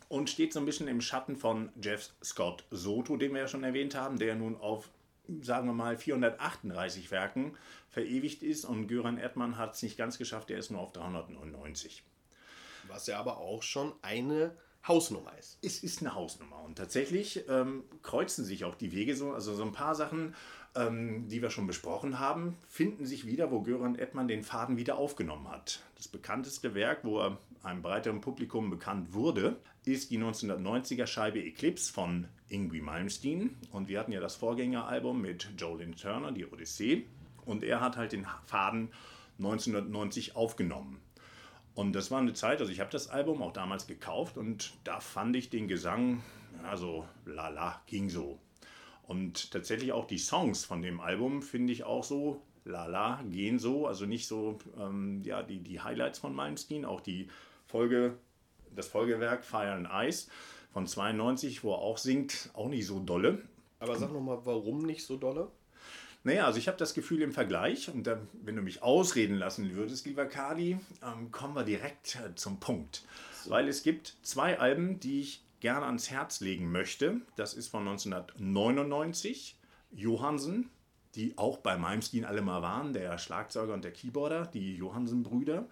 Und 0.08 0.30
steht 0.30 0.54
so 0.54 0.60
ein 0.60 0.66
bisschen 0.66 0.88
im 0.88 1.02
Schatten 1.02 1.36
von 1.36 1.74
Jeff 1.82 2.10
Scott 2.24 2.64
Soto, 2.72 3.18
den 3.18 3.34
wir 3.34 3.42
ja 3.42 3.48
schon 3.50 3.66
erwähnt 3.66 3.94
haben, 3.94 4.18
der 4.18 4.36
nun 4.36 4.56
auf, 4.56 4.90
sagen 5.42 5.68
wir 5.68 5.74
mal, 5.74 5.98
438 5.98 7.12
Werken 7.12 7.58
verewigt 7.90 8.44
ist. 8.44 8.64
Und 8.64 8.88
Göran 8.88 9.18
Erdmann 9.18 9.58
hat 9.58 9.74
es 9.74 9.84
nicht 9.84 9.98
ganz 9.98 10.18
geschafft, 10.18 10.50
der 10.50 10.58
ist 10.58 10.72
nur 10.72 10.80
auf 10.80 10.94
399. 10.94 12.02
Was 12.88 13.08
ja 13.08 13.20
aber 13.20 13.40
auch 13.40 13.62
schon 13.62 13.92
eine 14.02 14.56
Hausnummer 14.88 15.38
ist. 15.40 15.58
Es 15.62 15.82
ist 15.82 16.02
eine 16.02 16.14
Hausnummer 16.14 16.62
und 16.64 16.78
tatsächlich 16.78 17.48
ähm, 17.48 17.84
kreuzen 18.02 18.44
sich 18.44 18.66
auch 18.66 18.76
die 18.76 18.92
Wege 18.92 19.16
so. 19.16 19.32
Also 19.32 19.56
so 19.56 19.64
ein 19.64 19.72
paar 19.72 19.96
Sachen, 19.96 20.36
ähm, 20.76 21.28
die 21.30 21.42
wir 21.42 21.52
schon 21.52 21.68
besprochen 21.68 22.20
haben, 22.20 22.58
finden 22.68 23.06
sich 23.06 23.26
wieder, 23.26 23.52
wo 23.52 23.62
Göran 23.62 23.96
Edman 23.96 24.28
den 24.28 24.44
Faden 24.44 24.78
wieder 24.78 24.98
aufgenommen 24.98 25.48
hat. 25.50 25.82
Das 25.96 26.08
bekannteste 26.08 26.76
Werk, 26.76 27.00
wo 27.04 27.20
er 27.20 27.38
einem 27.64 27.82
breiteren 27.82 28.20
Publikum 28.20 28.70
bekannt 28.70 29.14
wurde, 29.14 29.58
ist 29.86 30.12
die 30.12 30.20
1990er 30.20 31.08
Scheibe 31.08 31.42
Eclipse 31.42 31.92
von 31.92 32.28
Ingwie 32.50 32.82
Malmsteen. 32.82 33.56
Und 33.72 33.88
wir 33.88 34.00
hatten 34.00 34.12
ja 34.12 34.20
das 34.20 34.36
Vorgängeralbum 34.36 35.22
mit 35.22 35.50
Jolene 35.58 35.96
Turner, 35.96 36.34
die 36.34 36.46
Odyssee. 36.46 37.06
Und 37.46 37.64
er 37.64 37.80
hat 37.80 37.96
halt 37.96 38.12
den 38.12 38.26
Faden 38.46 38.90
1990 39.38 40.36
aufgenommen. 40.36 41.00
Und 41.76 41.94
das 41.94 42.12
war 42.12 42.20
eine 42.20 42.34
Zeit, 42.34 42.60
also 42.60 42.72
ich 42.72 42.80
habe 42.80 42.92
das 42.92 43.10
Album 43.10 43.42
auch 43.42 43.54
damals 43.54 43.88
gekauft 43.88 44.38
und 44.38 44.74
da 44.84 45.00
fand 45.00 45.36
ich 45.36 45.50
den 45.50 45.68
Gesang, 45.68 46.22
also 46.64 47.06
lala, 47.26 47.82
ging 47.88 48.10
so. 48.10 48.40
Und 49.04 49.52
tatsächlich 49.52 49.92
auch 49.92 50.06
die 50.06 50.20
Songs 50.20 50.66
von 50.66 50.82
dem 50.82 51.00
Album 51.00 51.42
finde 51.42 51.74
ich 51.74 51.84
auch 51.84 52.04
so, 52.04 52.42
lala, 52.64 53.22
gehen 53.30 53.60
so. 53.60 53.88
Also 53.88 54.06
nicht 54.06 54.28
so, 54.28 54.60
ähm, 54.80 55.22
ja, 55.24 55.44
die, 55.44 55.60
die 55.60 55.82
Highlights 55.82 56.20
von 56.20 56.34
Malmsteen, 56.34 56.86
auch 56.86 57.02
die 57.02 57.28
Folge, 57.66 58.18
das 58.76 58.88
Folgewerk 58.88 59.44
Fire 59.44 59.72
and 59.72 59.90
Ice 59.92 60.30
von 60.72 60.88
92, 60.88 61.64
wo 61.64 61.74
er 61.74 61.80
auch 61.80 61.98
singt, 61.98 62.50
auch 62.54 62.70
nicht 62.70 62.86
so 62.86 63.00
dolle. 63.00 63.42
Aber 63.80 63.98
sag 63.98 64.14
nochmal, 64.14 64.40
warum 64.46 64.86
nicht 64.86 65.06
so 65.06 65.18
dolle? 65.18 65.52
Naja, 66.26 66.46
also 66.46 66.58
ich 66.58 66.70
habe 66.70 66.78
das 66.78 66.94
Gefühl 66.94 67.22
im 67.22 67.34
Vergleich, 67.34 67.90
und 67.90 68.08
dann, 68.08 68.30
wenn 68.44 68.56
du 68.56 68.62
mich 68.62 68.82
ausreden 68.82 69.36
lassen 69.36 69.76
würdest, 69.76 70.06
lieber 70.06 70.26
Kadi, 70.26 70.78
ähm, 71.04 71.32
kommen 71.32 71.54
wir 71.54 71.64
direkt 71.64 72.16
äh, 72.16 72.34
zum 72.36 72.62
Punkt. 72.62 73.04
Weil 73.46 73.68
es 73.68 73.84
gibt 73.84 74.16
zwei 74.22 74.58
Alben, 74.58 75.02
die 75.02 75.20
ich 75.20 75.44
gerne 75.60 75.86
ans 75.86 76.10
Herz 76.10 76.40
legen 76.40 76.72
möchte. 76.72 77.22
Das 77.36 77.54
ist 77.54 77.68
von 77.68 77.86
1999, 77.88 79.58
Johansen, 79.92 80.70
die 81.16 81.38
auch 81.38 81.58
bei 81.58 81.78
Malmsteen 81.78 82.24
alle 82.24 82.42
mal 82.42 82.62
waren, 82.62 82.94
der 82.94 83.18
Schlagzeuger 83.18 83.74
und 83.74 83.84
der 83.84 83.92
Keyboarder, 83.92 84.46
die 84.46 84.76
Johansen-Brüder. 84.76 85.68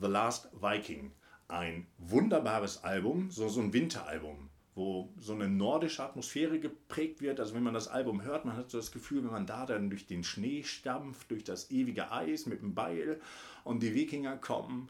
The 0.00 0.08
Last 0.08 0.48
Viking. 0.60 1.12
Ein 1.46 1.86
wunderbares 1.98 2.82
Album, 2.82 3.30
so, 3.30 3.48
so 3.48 3.60
ein 3.60 3.72
Winteralbum 3.72 4.50
wo 4.74 5.12
so 5.18 5.34
eine 5.34 5.48
nordische 5.48 6.02
Atmosphäre 6.02 6.58
geprägt 6.58 7.20
wird. 7.20 7.40
Also 7.40 7.54
wenn 7.54 7.62
man 7.62 7.74
das 7.74 7.88
Album 7.88 8.22
hört, 8.22 8.44
man 8.44 8.56
hat 8.56 8.70
so 8.70 8.78
das 8.78 8.90
Gefühl, 8.92 9.22
wenn 9.22 9.30
man 9.30 9.46
da 9.46 9.66
dann 9.66 9.90
durch 9.90 10.06
den 10.06 10.24
Schnee 10.24 10.62
stampft, 10.62 11.30
durch 11.30 11.44
das 11.44 11.70
ewige 11.70 12.10
Eis 12.10 12.46
mit 12.46 12.62
dem 12.62 12.74
Beil 12.74 13.20
und 13.64 13.82
die 13.82 13.94
Wikinger 13.94 14.36
kommen. 14.38 14.88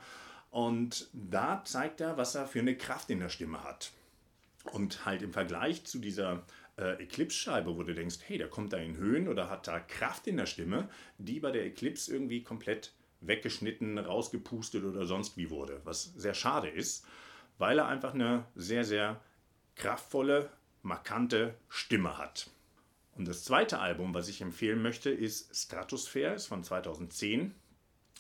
Und 0.51 1.09
da 1.13 1.63
zeigt 1.65 2.01
er, 2.01 2.17
was 2.17 2.35
er 2.35 2.47
für 2.47 2.61
eine 2.61 2.77
Kraft 2.77 3.11
in 3.11 3.21
der 3.21 3.29
Stimme 3.29 3.65
hat. 3.65 3.93
Und 4.73 5.05
halt 5.05 5.23
im 5.23 5.33
Vergleich 5.33 5.85
zu 5.85 5.99
dieser 5.99 6.43
äh, 6.77 7.03
Eclipse-Scheibe, 7.03 7.77
wo 7.77 7.83
du 7.83 7.95
denkst, 7.95 8.19
hey, 8.27 8.39
der 8.39 8.49
kommt 8.49 8.73
da 8.73 8.77
in 8.77 8.97
Höhen 8.97 9.27
oder 9.27 9.51
hat 9.51 9.67
da 9.67 9.81
Kraft 9.81 10.29
in 10.29 10.37
der 10.37 10.47
Stimme, 10.47 10.89
die 11.19 11.41
bei 11.41 11.51
der 11.51 11.65
Eclipse 11.65 12.13
irgendwie 12.13 12.45
komplett 12.45 12.93
weggeschnitten, 13.21 13.99
rausgepustet 13.99 14.85
oder 14.85 15.07
sonst 15.07 15.37
wie 15.37 15.51
wurde. 15.51 15.81
Was 15.85 16.05
sehr 16.15 16.35
schade 16.35 16.69
ist, 16.69 17.05
weil 17.59 17.79
er 17.79 17.89
einfach 17.89 18.15
eine 18.15 18.45
sehr, 18.55 18.85
sehr 18.85 19.21
kraftvolle, 19.77 20.51
markante 20.83 21.55
Stimme 21.69 22.19
hat. 22.19 22.51
Und 23.17 23.29
das 23.29 23.45
zweite 23.45 23.79
Album, 23.79 24.15
was 24.15 24.29
ich 24.29 24.41
empfehlen 24.41 24.83
möchte, 24.83 25.11
ist 25.11 25.55
Stratosphere, 25.55 26.35
ist 26.35 26.47
von 26.47 26.65
2010, 26.65 27.55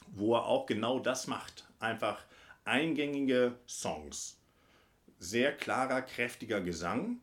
wo 0.08 0.34
er 0.34 0.46
auch 0.46 0.66
genau 0.66 0.98
das 0.98 1.26
macht. 1.26 1.66
Einfach 1.78 2.24
eingängige 2.64 3.56
Songs. 3.66 4.38
Sehr 5.18 5.56
klarer, 5.56 6.02
kräftiger 6.02 6.60
Gesang 6.60 7.20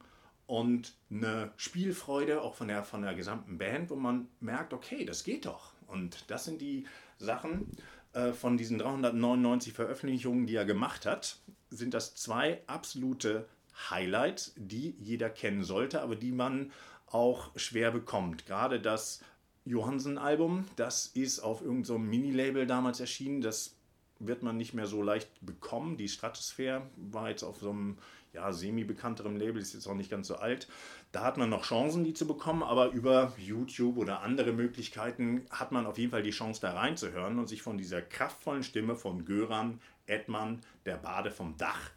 und 0.47 0.95
eine 1.11 1.51
Spielfreude 1.57 2.41
auch 2.41 2.55
von 2.55 2.69
der, 2.69 2.83
von 2.83 3.03
der 3.03 3.13
gesamten 3.13 3.57
Band, 3.57 3.89
wo 3.91 3.95
man 3.95 4.27
merkt, 4.39 4.73
okay, 4.73 5.05
das 5.05 5.23
geht 5.23 5.45
doch. 5.45 5.73
Und 5.87 6.29
das 6.29 6.45
sind 6.45 6.61
die 6.61 6.87
Sachen 7.17 7.69
äh, 8.13 8.31
von 8.31 8.57
diesen 8.57 8.79
399 8.79 9.73
Veröffentlichungen, 9.73 10.47
die 10.47 10.55
er 10.55 10.65
gemacht 10.65 11.05
hat, 11.05 11.37
sind 11.69 11.93
das 11.93 12.15
zwei 12.15 12.61
absolute 12.65 13.47
Highlights, 13.89 14.53
die 14.55 14.95
jeder 14.99 15.29
kennen 15.29 15.63
sollte, 15.63 16.01
aber 16.01 16.15
die 16.15 16.31
man 16.31 16.71
auch 17.07 17.51
schwer 17.55 17.91
bekommt. 17.91 18.45
Gerade 18.45 18.79
das 18.79 19.21
Johansen-Album, 19.65 20.65
das 20.75 21.07
ist 21.07 21.39
auf 21.39 21.61
irgendeinem 21.61 21.85
so 21.85 21.97
Mini-Label 21.97 22.67
damals 22.67 22.99
erschienen. 22.99 23.41
Das 23.41 23.75
wird 24.19 24.43
man 24.43 24.57
nicht 24.57 24.73
mehr 24.73 24.87
so 24.87 25.01
leicht 25.01 25.29
bekommen. 25.41 25.97
Die 25.97 26.09
Stratosphere 26.09 26.83
war 26.97 27.29
jetzt 27.29 27.43
auf 27.43 27.59
so 27.59 27.69
einem 27.69 27.97
ja, 28.33 28.51
semi-bekannterem 28.51 29.37
Label, 29.37 29.61
ist 29.61 29.73
jetzt 29.73 29.87
auch 29.87 29.95
nicht 29.95 30.11
ganz 30.11 30.27
so 30.27 30.35
alt. 30.35 30.67
Da 31.11 31.23
hat 31.23 31.37
man 31.37 31.49
noch 31.49 31.63
Chancen, 31.63 32.03
die 32.03 32.13
zu 32.13 32.27
bekommen, 32.27 32.61
aber 32.61 32.91
über 32.91 33.33
YouTube 33.37 33.97
oder 33.97 34.21
andere 34.21 34.53
Möglichkeiten 34.53 35.45
hat 35.49 35.71
man 35.71 35.87
auf 35.87 35.97
jeden 35.97 36.11
Fall 36.11 36.21
die 36.21 36.29
Chance, 36.29 36.61
da 36.61 36.73
reinzuhören 36.73 37.39
und 37.39 37.47
sich 37.47 37.61
von 37.61 37.77
dieser 37.77 38.01
kraftvollen 38.01 38.63
Stimme 38.63 38.95
von 38.95 39.25
Göran 39.25 39.79
Edmann, 40.05 40.61
der 40.85 40.97
Bade 40.97 41.31
vom 41.31 41.57
Dach, 41.57 41.91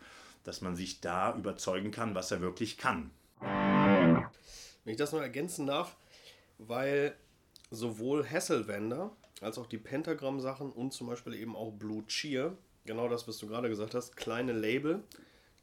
dass 0.44 0.60
man 0.60 0.76
sich 0.76 1.00
da 1.00 1.36
überzeugen 1.36 1.90
kann, 1.90 2.14
was 2.14 2.30
er 2.30 2.40
wirklich 2.40 2.78
kann. 2.78 3.10
Wenn 3.40 4.92
ich 4.92 4.96
das 4.96 5.12
noch 5.12 5.20
ergänzen 5.20 5.66
darf, 5.66 5.96
weil 6.58 7.16
sowohl 7.70 8.28
Hasselwender 8.28 9.10
als 9.40 9.58
auch 9.58 9.66
die 9.66 9.78
Pentagram-Sachen 9.78 10.70
und 10.70 10.92
zum 10.92 11.08
Beispiel 11.08 11.34
eben 11.34 11.56
auch 11.56 11.72
Blue 11.72 12.06
Cheer, 12.06 12.56
genau 12.84 13.08
das, 13.08 13.26
was 13.26 13.38
du 13.38 13.46
gerade 13.48 13.68
gesagt 13.68 13.94
hast, 13.94 14.16
kleine 14.16 14.52
Label, 14.52 15.02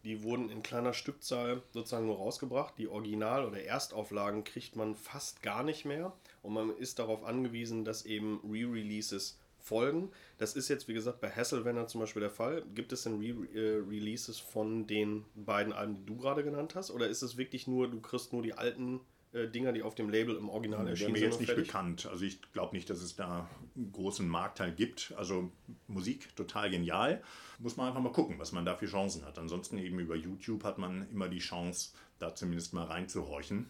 die 0.04 0.24
wurden 0.24 0.50
in 0.50 0.64
kleiner 0.64 0.94
Stückzahl 0.94 1.62
sozusagen 1.74 2.06
nur 2.06 2.18
rausgebracht. 2.18 2.76
Die 2.78 2.88
Original- 2.88 3.46
oder 3.46 3.62
Erstauflagen 3.62 4.44
kriegt 4.44 4.76
man 4.76 4.96
fast 4.96 5.42
gar 5.42 5.64
nicht 5.64 5.86
mehr 5.86 6.14
und 6.42 6.54
man 6.54 6.76
ist 6.78 7.00
darauf 7.00 7.24
angewiesen, 7.24 7.84
dass 7.84 8.06
eben 8.06 8.40
Re-Releases 8.50 9.38
folgen. 9.70 10.12
Das 10.38 10.56
ist 10.56 10.68
jetzt, 10.68 10.88
wie 10.88 10.94
gesagt, 10.94 11.22
bei 11.22 11.30
Hasselwender 11.30 11.88
zum 11.88 12.02
Beispiel 12.02 12.22
der 12.22 12.32
Fall. 12.32 12.64
Gibt 12.76 12.92
es 12.92 13.04
denn 13.04 13.20
Re-Releases 13.20 14.40
von 14.40 14.88
den 14.88 15.26
beiden 15.36 15.72
Alben, 15.72 15.96
die 15.96 16.06
du 16.06 16.18
gerade 16.18 16.44
genannt 16.44 16.76
hast? 16.76 16.92
Oder 16.92 17.08
ist 17.08 17.22
es 17.22 17.38
wirklich 17.38 17.68
nur, 17.68 17.90
du 17.90 18.02
kriegst 18.02 18.34
nur 18.34 18.42
die 18.42 18.54
alten 18.54 19.00
äh, 19.32 19.48
Dinger, 19.48 19.72
die 19.72 19.84
auf 19.84 19.94
dem 19.94 20.10
Label 20.10 20.36
im 20.36 20.50
Original 20.50 20.88
erschienen 20.88 21.14
sind? 21.14 21.22
mir 21.22 21.30
jetzt 21.30 21.40
nicht 21.40 21.56
bekannt. 21.56 22.08
Also 22.12 22.26
ich 22.26 22.42
glaube 22.52 22.76
nicht, 22.76 22.90
dass 22.90 23.02
es 23.02 23.16
da 23.16 23.48
einen 23.76 23.92
großen 23.92 24.28
Marktteil 24.28 24.72
gibt. 24.72 25.14
Also 25.18 25.52
Musik 25.88 26.36
total 26.36 26.72
genial. 26.72 27.22
Muss 27.60 27.78
man 27.78 27.88
einfach 27.88 28.02
mal 28.02 28.12
gucken, 28.12 28.40
was 28.40 28.52
man 28.52 28.66
da 28.66 28.76
für 28.76 28.88
Chancen 28.88 29.24
hat. 29.26 29.38
Ansonsten 29.38 29.78
eben 29.78 30.00
über 30.00 30.16
YouTube 30.16 30.64
hat 30.64 30.80
man 30.80 31.08
immer 31.12 31.30
die 31.30 31.40
Chance, 31.40 31.92
da 32.18 32.34
zumindest 32.34 32.74
mal 32.74 32.86
reinzuhorchen 32.86 33.70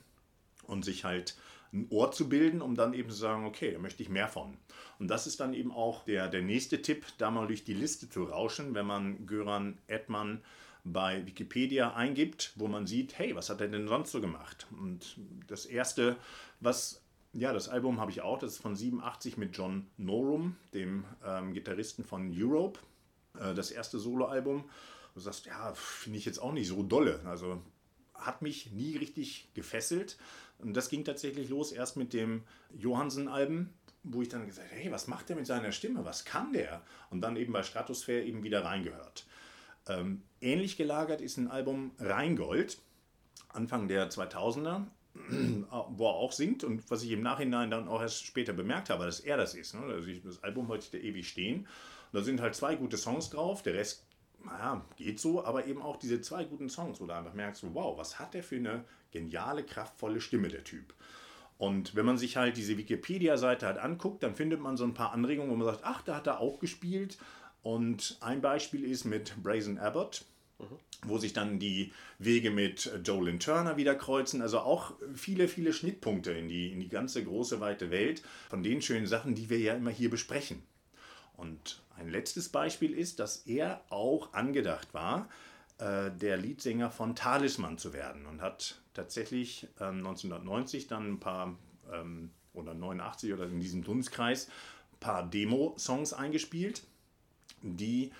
und 0.65 0.85
sich 0.85 1.03
halt 1.03 1.35
ein 1.71 1.87
Ohr 1.89 2.11
zu 2.11 2.29
bilden, 2.29 2.61
um 2.61 2.75
dann 2.75 2.93
eben 2.93 3.09
zu 3.09 3.15
sagen, 3.15 3.45
okay, 3.45 3.71
da 3.71 3.79
möchte 3.79 4.03
ich 4.03 4.09
mehr 4.09 4.27
von. 4.27 4.57
Und 4.97 5.07
das 5.09 5.27
ist 5.27 5.39
dann 5.39 5.53
eben 5.53 5.71
auch 5.71 6.03
der, 6.03 6.27
der 6.27 6.41
nächste 6.41 6.81
Tipp, 6.81 7.05
da 7.17 7.31
mal 7.31 7.47
durch 7.47 7.63
die 7.63 7.73
Liste 7.73 8.09
zu 8.09 8.23
rauschen, 8.23 8.73
wenn 8.73 8.85
man 8.85 9.25
Göran 9.25 9.77
Edmann 9.87 10.41
bei 10.83 11.25
Wikipedia 11.25 11.93
eingibt, 11.93 12.53
wo 12.55 12.67
man 12.67 12.87
sieht, 12.87 13.17
hey, 13.17 13.35
was 13.35 13.49
hat 13.49 13.61
er 13.61 13.67
denn 13.67 13.87
sonst 13.87 14.11
so 14.11 14.21
gemacht? 14.21 14.67
Und 14.79 15.17
das 15.47 15.65
erste, 15.65 16.17
was, 16.59 17.03
ja, 17.33 17.53
das 17.53 17.69
Album 17.69 17.99
habe 17.99 18.11
ich 18.11 18.21
auch, 18.21 18.39
das 18.39 18.53
ist 18.53 18.61
von 18.61 18.75
87 18.75 19.37
mit 19.37 19.55
John 19.55 19.87
Norum, 19.97 20.55
dem 20.73 21.05
ähm, 21.25 21.53
Gitarristen 21.53 22.03
von 22.03 22.33
Europe, 22.35 22.79
äh, 23.39 23.53
das 23.53 23.71
erste 23.71 23.99
Soloalbum. 23.99 24.63
Du 25.13 25.19
sagst, 25.19 25.45
ja, 25.45 25.73
finde 25.73 26.17
ich 26.19 26.25
jetzt 26.25 26.39
auch 26.39 26.53
nicht 26.53 26.67
so 26.67 26.83
dolle. 26.83 27.19
Also 27.25 27.61
hat 28.19 28.41
mich 28.41 28.71
nie 28.71 28.97
richtig 28.97 29.49
gefesselt. 29.53 30.17
Und 30.59 30.75
das 30.75 30.89
ging 30.89 31.05
tatsächlich 31.05 31.49
los 31.49 31.71
erst 31.71 31.97
mit 31.97 32.13
dem 32.13 32.43
Johansen-Alben, 32.77 33.73
wo 34.03 34.21
ich 34.21 34.29
dann 34.29 34.45
gesagt 34.45 34.69
habe, 34.69 34.81
hey, 34.81 34.91
was 34.91 35.07
macht 35.07 35.29
der 35.29 35.35
mit 35.35 35.45
seiner 35.45 35.71
Stimme? 35.71 36.05
Was 36.05 36.25
kann 36.25 36.53
der? 36.53 36.81
Und 37.09 37.21
dann 37.21 37.35
eben 37.35 37.53
bei 37.53 37.63
Stratosphere 37.63 38.23
eben 38.23 38.43
wieder 38.43 38.63
reingehört. 38.63 39.25
Ähm, 39.87 40.21
ähnlich 40.41 40.77
gelagert 40.77 41.21
ist 41.21 41.37
ein 41.37 41.47
Album 41.47 41.91
Rheingold, 41.99 42.77
Anfang 43.49 43.87
der 43.87 44.09
2000er, 44.09 44.85
wo 45.89 46.05
er 46.05 46.13
auch 46.13 46.31
singt 46.31 46.63
und 46.63 46.89
was 46.91 47.03
ich 47.03 47.11
im 47.11 47.21
Nachhinein 47.21 47.71
dann 47.71 47.87
auch 47.87 48.01
erst 48.01 48.25
später 48.25 48.53
bemerkt 48.53 48.89
habe, 48.89 49.05
dass 49.05 49.19
er 49.19 49.37
das 49.37 49.55
ist. 49.55 49.73
Ne? 49.73 49.81
Also 49.81 50.11
das 50.23 50.43
Album 50.43 50.67
wollte 50.67 50.97
ich 50.97 51.03
ewig 51.03 51.27
stehen. 51.27 51.59
Und 51.59 52.19
da 52.19 52.21
sind 52.21 52.41
halt 52.41 52.55
zwei 52.55 52.75
gute 52.75 52.97
Songs 52.97 53.29
drauf, 53.29 53.63
der 53.63 53.73
Rest 53.73 54.05
naja, 54.43 54.85
geht 54.95 55.19
so, 55.19 55.43
aber 55.43 55.65
eben 55.65 55.81
auch 55.81 55.97
diese 55.97 56.21
zwei 56.21 56.43
guten 56.43 56.69
Songs, 56.69 56.99
wo 57.01 57.05
du 57.05 57.13
einfach 57.13 57.33
merkst, 57.33 57.63
wow, 57.73 57.97
was 57.97 58.19
hat 58.19 58.33
der 58.33 58.43
für 58.43 58.55
eine 58.55 58.83
geniale, 59.11 59.63
kraftvolle 59.63 60.21
Stimme, 60.21 60.47
der 60.47 60.63
Typ. 60.63 60.93
Und 61.57 61.93
wenn 61.93 62.05
man 62.05 62.17
sich 62.17 62.37
halt 62.37 62.55
diese 62.55 62.77
Wikipedia-Seite 62.77 63.65
halt 63.65 63.79
anguckt, 63.79 64.23
dann 64.23 64.33
findet 64.33 64.61
man 64.61 64.77
so 64.77 64.85
ein 64.85 64.93
paar 64.93 65.11
Anregungen, 65.11 65.51
wo 65.51 65.55
man 65.55 65.65
sagt, 65.65 65.81
ach, 65.83 66.01
da 66.01 66.15
hat 66.15 66.27
er 66.27 66.39
auch 66.39 66.59
gespielt. 66.59 67.17
Und 67.61 68.17
ein 68.21 68.41
Beispiel 68.41 68.89
ist 68.89 69.03
mit 69.03 69.35
Brazen 69.43 69.77
Abbott, 69.77 70.23
mhm. 70.57 70.77
wo 71.03 71.17
sich 71.17 71.33
dann 71.33 71.59
die 71.59 71.91
Wege 72.17 72.49
mit 72.49 72.89
Jolyn 73.03 73.41
Turner 73.41 73.75
wieder 73.75 73.95
kreuzen. 73.95 74.41
Also 74.41 74.59
auch 74.59 74.93
viele, 75.13 75.49
viele 75.49 75.73
Schnittpunkte 75.73 76.31
in 76.31 76.47
die, 76.47 76.71
in 76.71 76.79
die 76.79 76.87
ganze 76.87 77.25
große, 77.25 77.59
weite 77.59 77.91
Welt 77.91 78.23
von 78.49 78.63
den 78.63 78.81
schönen 78.81 79.05
Sachen, 79.05 79.35
die 79.35 79.49
wir 79.49 79.59
ja 79.59 79.73
immer 79.73 79.91
hier 79.91 80.09
besprechen. 80.09 80.63
Und 81.35 81.81
ein 81.99 82.09
letztes 82.09 82.49
Beispiel 82.49 82.97
ist, 82.97 83.19
dass 83.19 83.45
er 83.45 83.81
auch 83.89 84.33
angedacht 84.33 84.93
war, 84.93 85.29
äh, 85.77 86.11
der 86.11 86.37
Leadsänger 86.37 86.91
von 86.91 87.15
Talisman 87.15 87.77
zu 87.77 87.93
werden 87.93 88.25
und 88.25 88.41
hat 88.41 88.81
tatsächlich 88.93 89.67
ähm, 89.79 89.97
1990 89.99 90.87
dann 90.87 91.13
ein 91.13 91.19
paar, 91.19 91.57
ähm, 91.91 92.31
oder 92.53 92.73
89 92.73 93.33
oder 93.33 93.45
in 93.45 93.59
diesem 93.59 93.83
Dunstkreis, 93.83 94.47
ein 94.93 94.99
paar 94.99 95.29
Demo-Songs 95.29 96.13
eingespielt, 96.13 96.83
die 97.61 98.11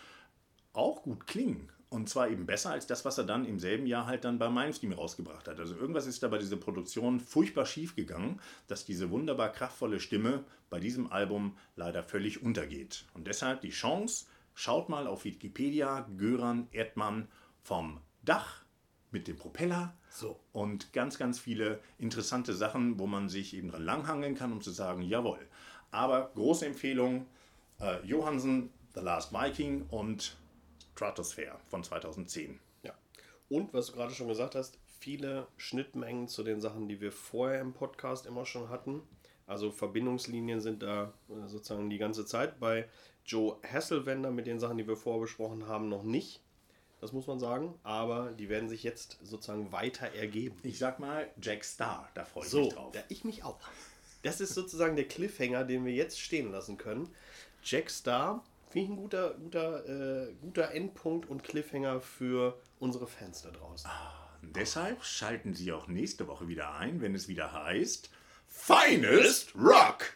auch 0.74 1.04
gut 1.04 1.28
klingen. 1.28 1.70
Und 1.90 2.08
zwar 2.08 2.30
eben 2.30 2.46
besser 2.46 2.70
als 2.70 2.86
das, 2.86 3.04
was 3.04 3.18
er 3.18 3.24
dann 3.24 3.46
im 3.46 3.58
selben 3.58 3.88
Jahr 3.88 4.06
halt 4.06 4.24
dann 4.24 4.38
bei 4.38 4.48
Mindstream 4.48 4.94
rausgebracht 4.94 5.48
hat. 5.48 5.60
Also 5.60 5.76
irgendwas 5.76 6.06
ist 6.06 6.22
da 6.22 6.28
bei 6.28 6.38
dieser 6.38 6.58
Produktion 6.58 7.20
furchtbar 7.20 7.66
schief 7.66 7.96
gegangen, 7.96 8.40
dass 8.68 8.86
diese 8.86 9.10
wunderbar 9.10 9.52
kraftvolle 9.52 10.00
Stimme 10.00 10.44
bei 10.70 10.80
diesem 10.80 11.12
Album 11.12 11.58
leider 11.76 12.04
völlig 12.04 12.44
untergeht. 12.44 13.06
Und 13.16 13.26
deshalb 13.26 13.62
die 13.62 13.72
Chance, 13.72 14.28
schaut 14.54 14.88
mal 14.88 15.08
auf 15.08 15.26
Wikipedia, 15.26 16.08
Göran 16.16 16.68
Erdmann 16.72 17.28
vom 17.64 18.00
Dach 18.24 18.64
mit 19.12 19.28
dem 19.28 19.38
Propeller 19.38 19.96
so. 20.12 20.40
und 20.52 20.94
ganz, 20.94 21.18
ganz 21.18 21.40
viele 21.40 21.80
interessante 21.98 22.54
Sachen, 22.54 23.00
wo 23.00 23.08
man 23.08 23.30
sich 23.30 23.56
eben 23.56 23.70
dran 23.70 23.84
langhangeln 23.84 24.36
kann, 24.36 24.52
um 24.52 24.62
zu 24.62 24.70
sagen, 24.70 25.02
jawohl. 25.02 25.40
Aber 25.90 26.32
große 26.36 26.68
Empfehlung, 26.68 27.26
äh, 27.80 28.06
Johansen, 28.06 28.70
The 28.94 29.02
Last 29.02 29.34
Viking 29.34 29.86
und 29.90 30.38
Stratosphere 31.00 31.58
von 31.70 31.82
2010. 31.82 32.60
Ja. 32.84 32.94
Und 33.48 33.74
was 33.74 33.88
du 33.88 33.94
gerade 33.94 34.14
schon 34.14 34.28
gesagt 34.28 34.54
hast, 34.54 34.78
viele 35.00 35.48
Schnittmengen 35.56 36.28
zu 36.28 36.44
den 36.44 36.60
Sachen, 36.60 36.90
die 36.90 37.00
wir 37.00 37.14
vorher 37.14 37.62
im 37.62 37.72
Podcast 37.72 38.26
immer 38.26 38.46
schon 38.46 38.68
hatten. 38.68 39.02
Also 39.48 39.72
Verbindungslinien 39.72 40.60
sind 40.60 40.84
da 40.84 41.14
äh, 41.30 41.48
sozusagen 41.48 41.90
die 41.90 42.00
ganze 42.00 42.26
Zeit. 42.26 42.60
Bei 42.60 42.90
Joe 43.26 43.56
Hasselwender 43.64 44.30
mit 44.30 44.46
den 44.46 44.60
Sachen, 44.60 44.78
die 44.78 44.90
wir 44.90 44.98
vorher 44.98 45.22
besprochen 45.22 45.68
haben, 45.70 45.88
noch 45.88 46.04
nicht. 46.04 46.42
Das 47.00 47.14
muss 47.14 47.28
man 47.28 47.40
sagen. 47.40 47.80
Aber 47.84 48.34
die 48.34 48.50
werden 48.50 48.68
sich 48.68 48.84
jetzt 48.84 49.20
sozusagen 49.24 49.72
weiter 49.72 50.08
ergeben. 50.08 50.58
Ich 50.64 50.80
sag 50.80 51.00
mal 51.00 51.30
Jack 51.42 51.64
Star, 51.64 52.10
da 52.14 52.26
freue 52.26 52.44
ich 52.44 52.50
so, 52.50 52.64
mich 52.64 52.74
drauf. 52.74 52.94
Ja, 52.94 53.04
ich 53.08 53.24
mich 53.24 53.46
auch. 53.46 53.58
Das 54.24 54.42
ist 54.42 54.54
sozusagen 54.54 54.98
der 54.98 55.08
Cliffhanger, 55.08 55.64
den 55.64 55.86
wir 55.86 55.94
jetzt 55.94 56.20
stehen 56.20 56.52
lassen 56.52 56.78
können. 56.78 57.08
Jack 57.64 57.90
Star 57.90 58.44
Finde 58.70 58.86
ich 58.86 58.92
ein 58.92 58.98
guter, 58.98 59.34
guter, 59.34 59.86
äh, 59.88 60.34
guter 60.42 60.72
Endpunkt 60.72 61.28
und 61.28 61.44
Cliffhanger 61.44 62.02
für 62.02 62.60
unsere 62.78 63.08
Fans 63.08 63.42
da 63.42 63.50
draußen. 63.50 63.90
Ah, 63.90 64.30
deshalb 64.44 65.04
schalten 65.04 65.56
Sie 65.56 65.72
auch 65.74 65.88
nächste 65.88 66.28
Woche 66.28 66.48
wieder 66.48 66.76
ein, 66.76 67.02
wenn 67.02 67.16
es 67.16 67.28
wieder 67.28 67.52
heißt 67.52 68.12
Finest 68.48 69.56
Rock! 69.56 70.14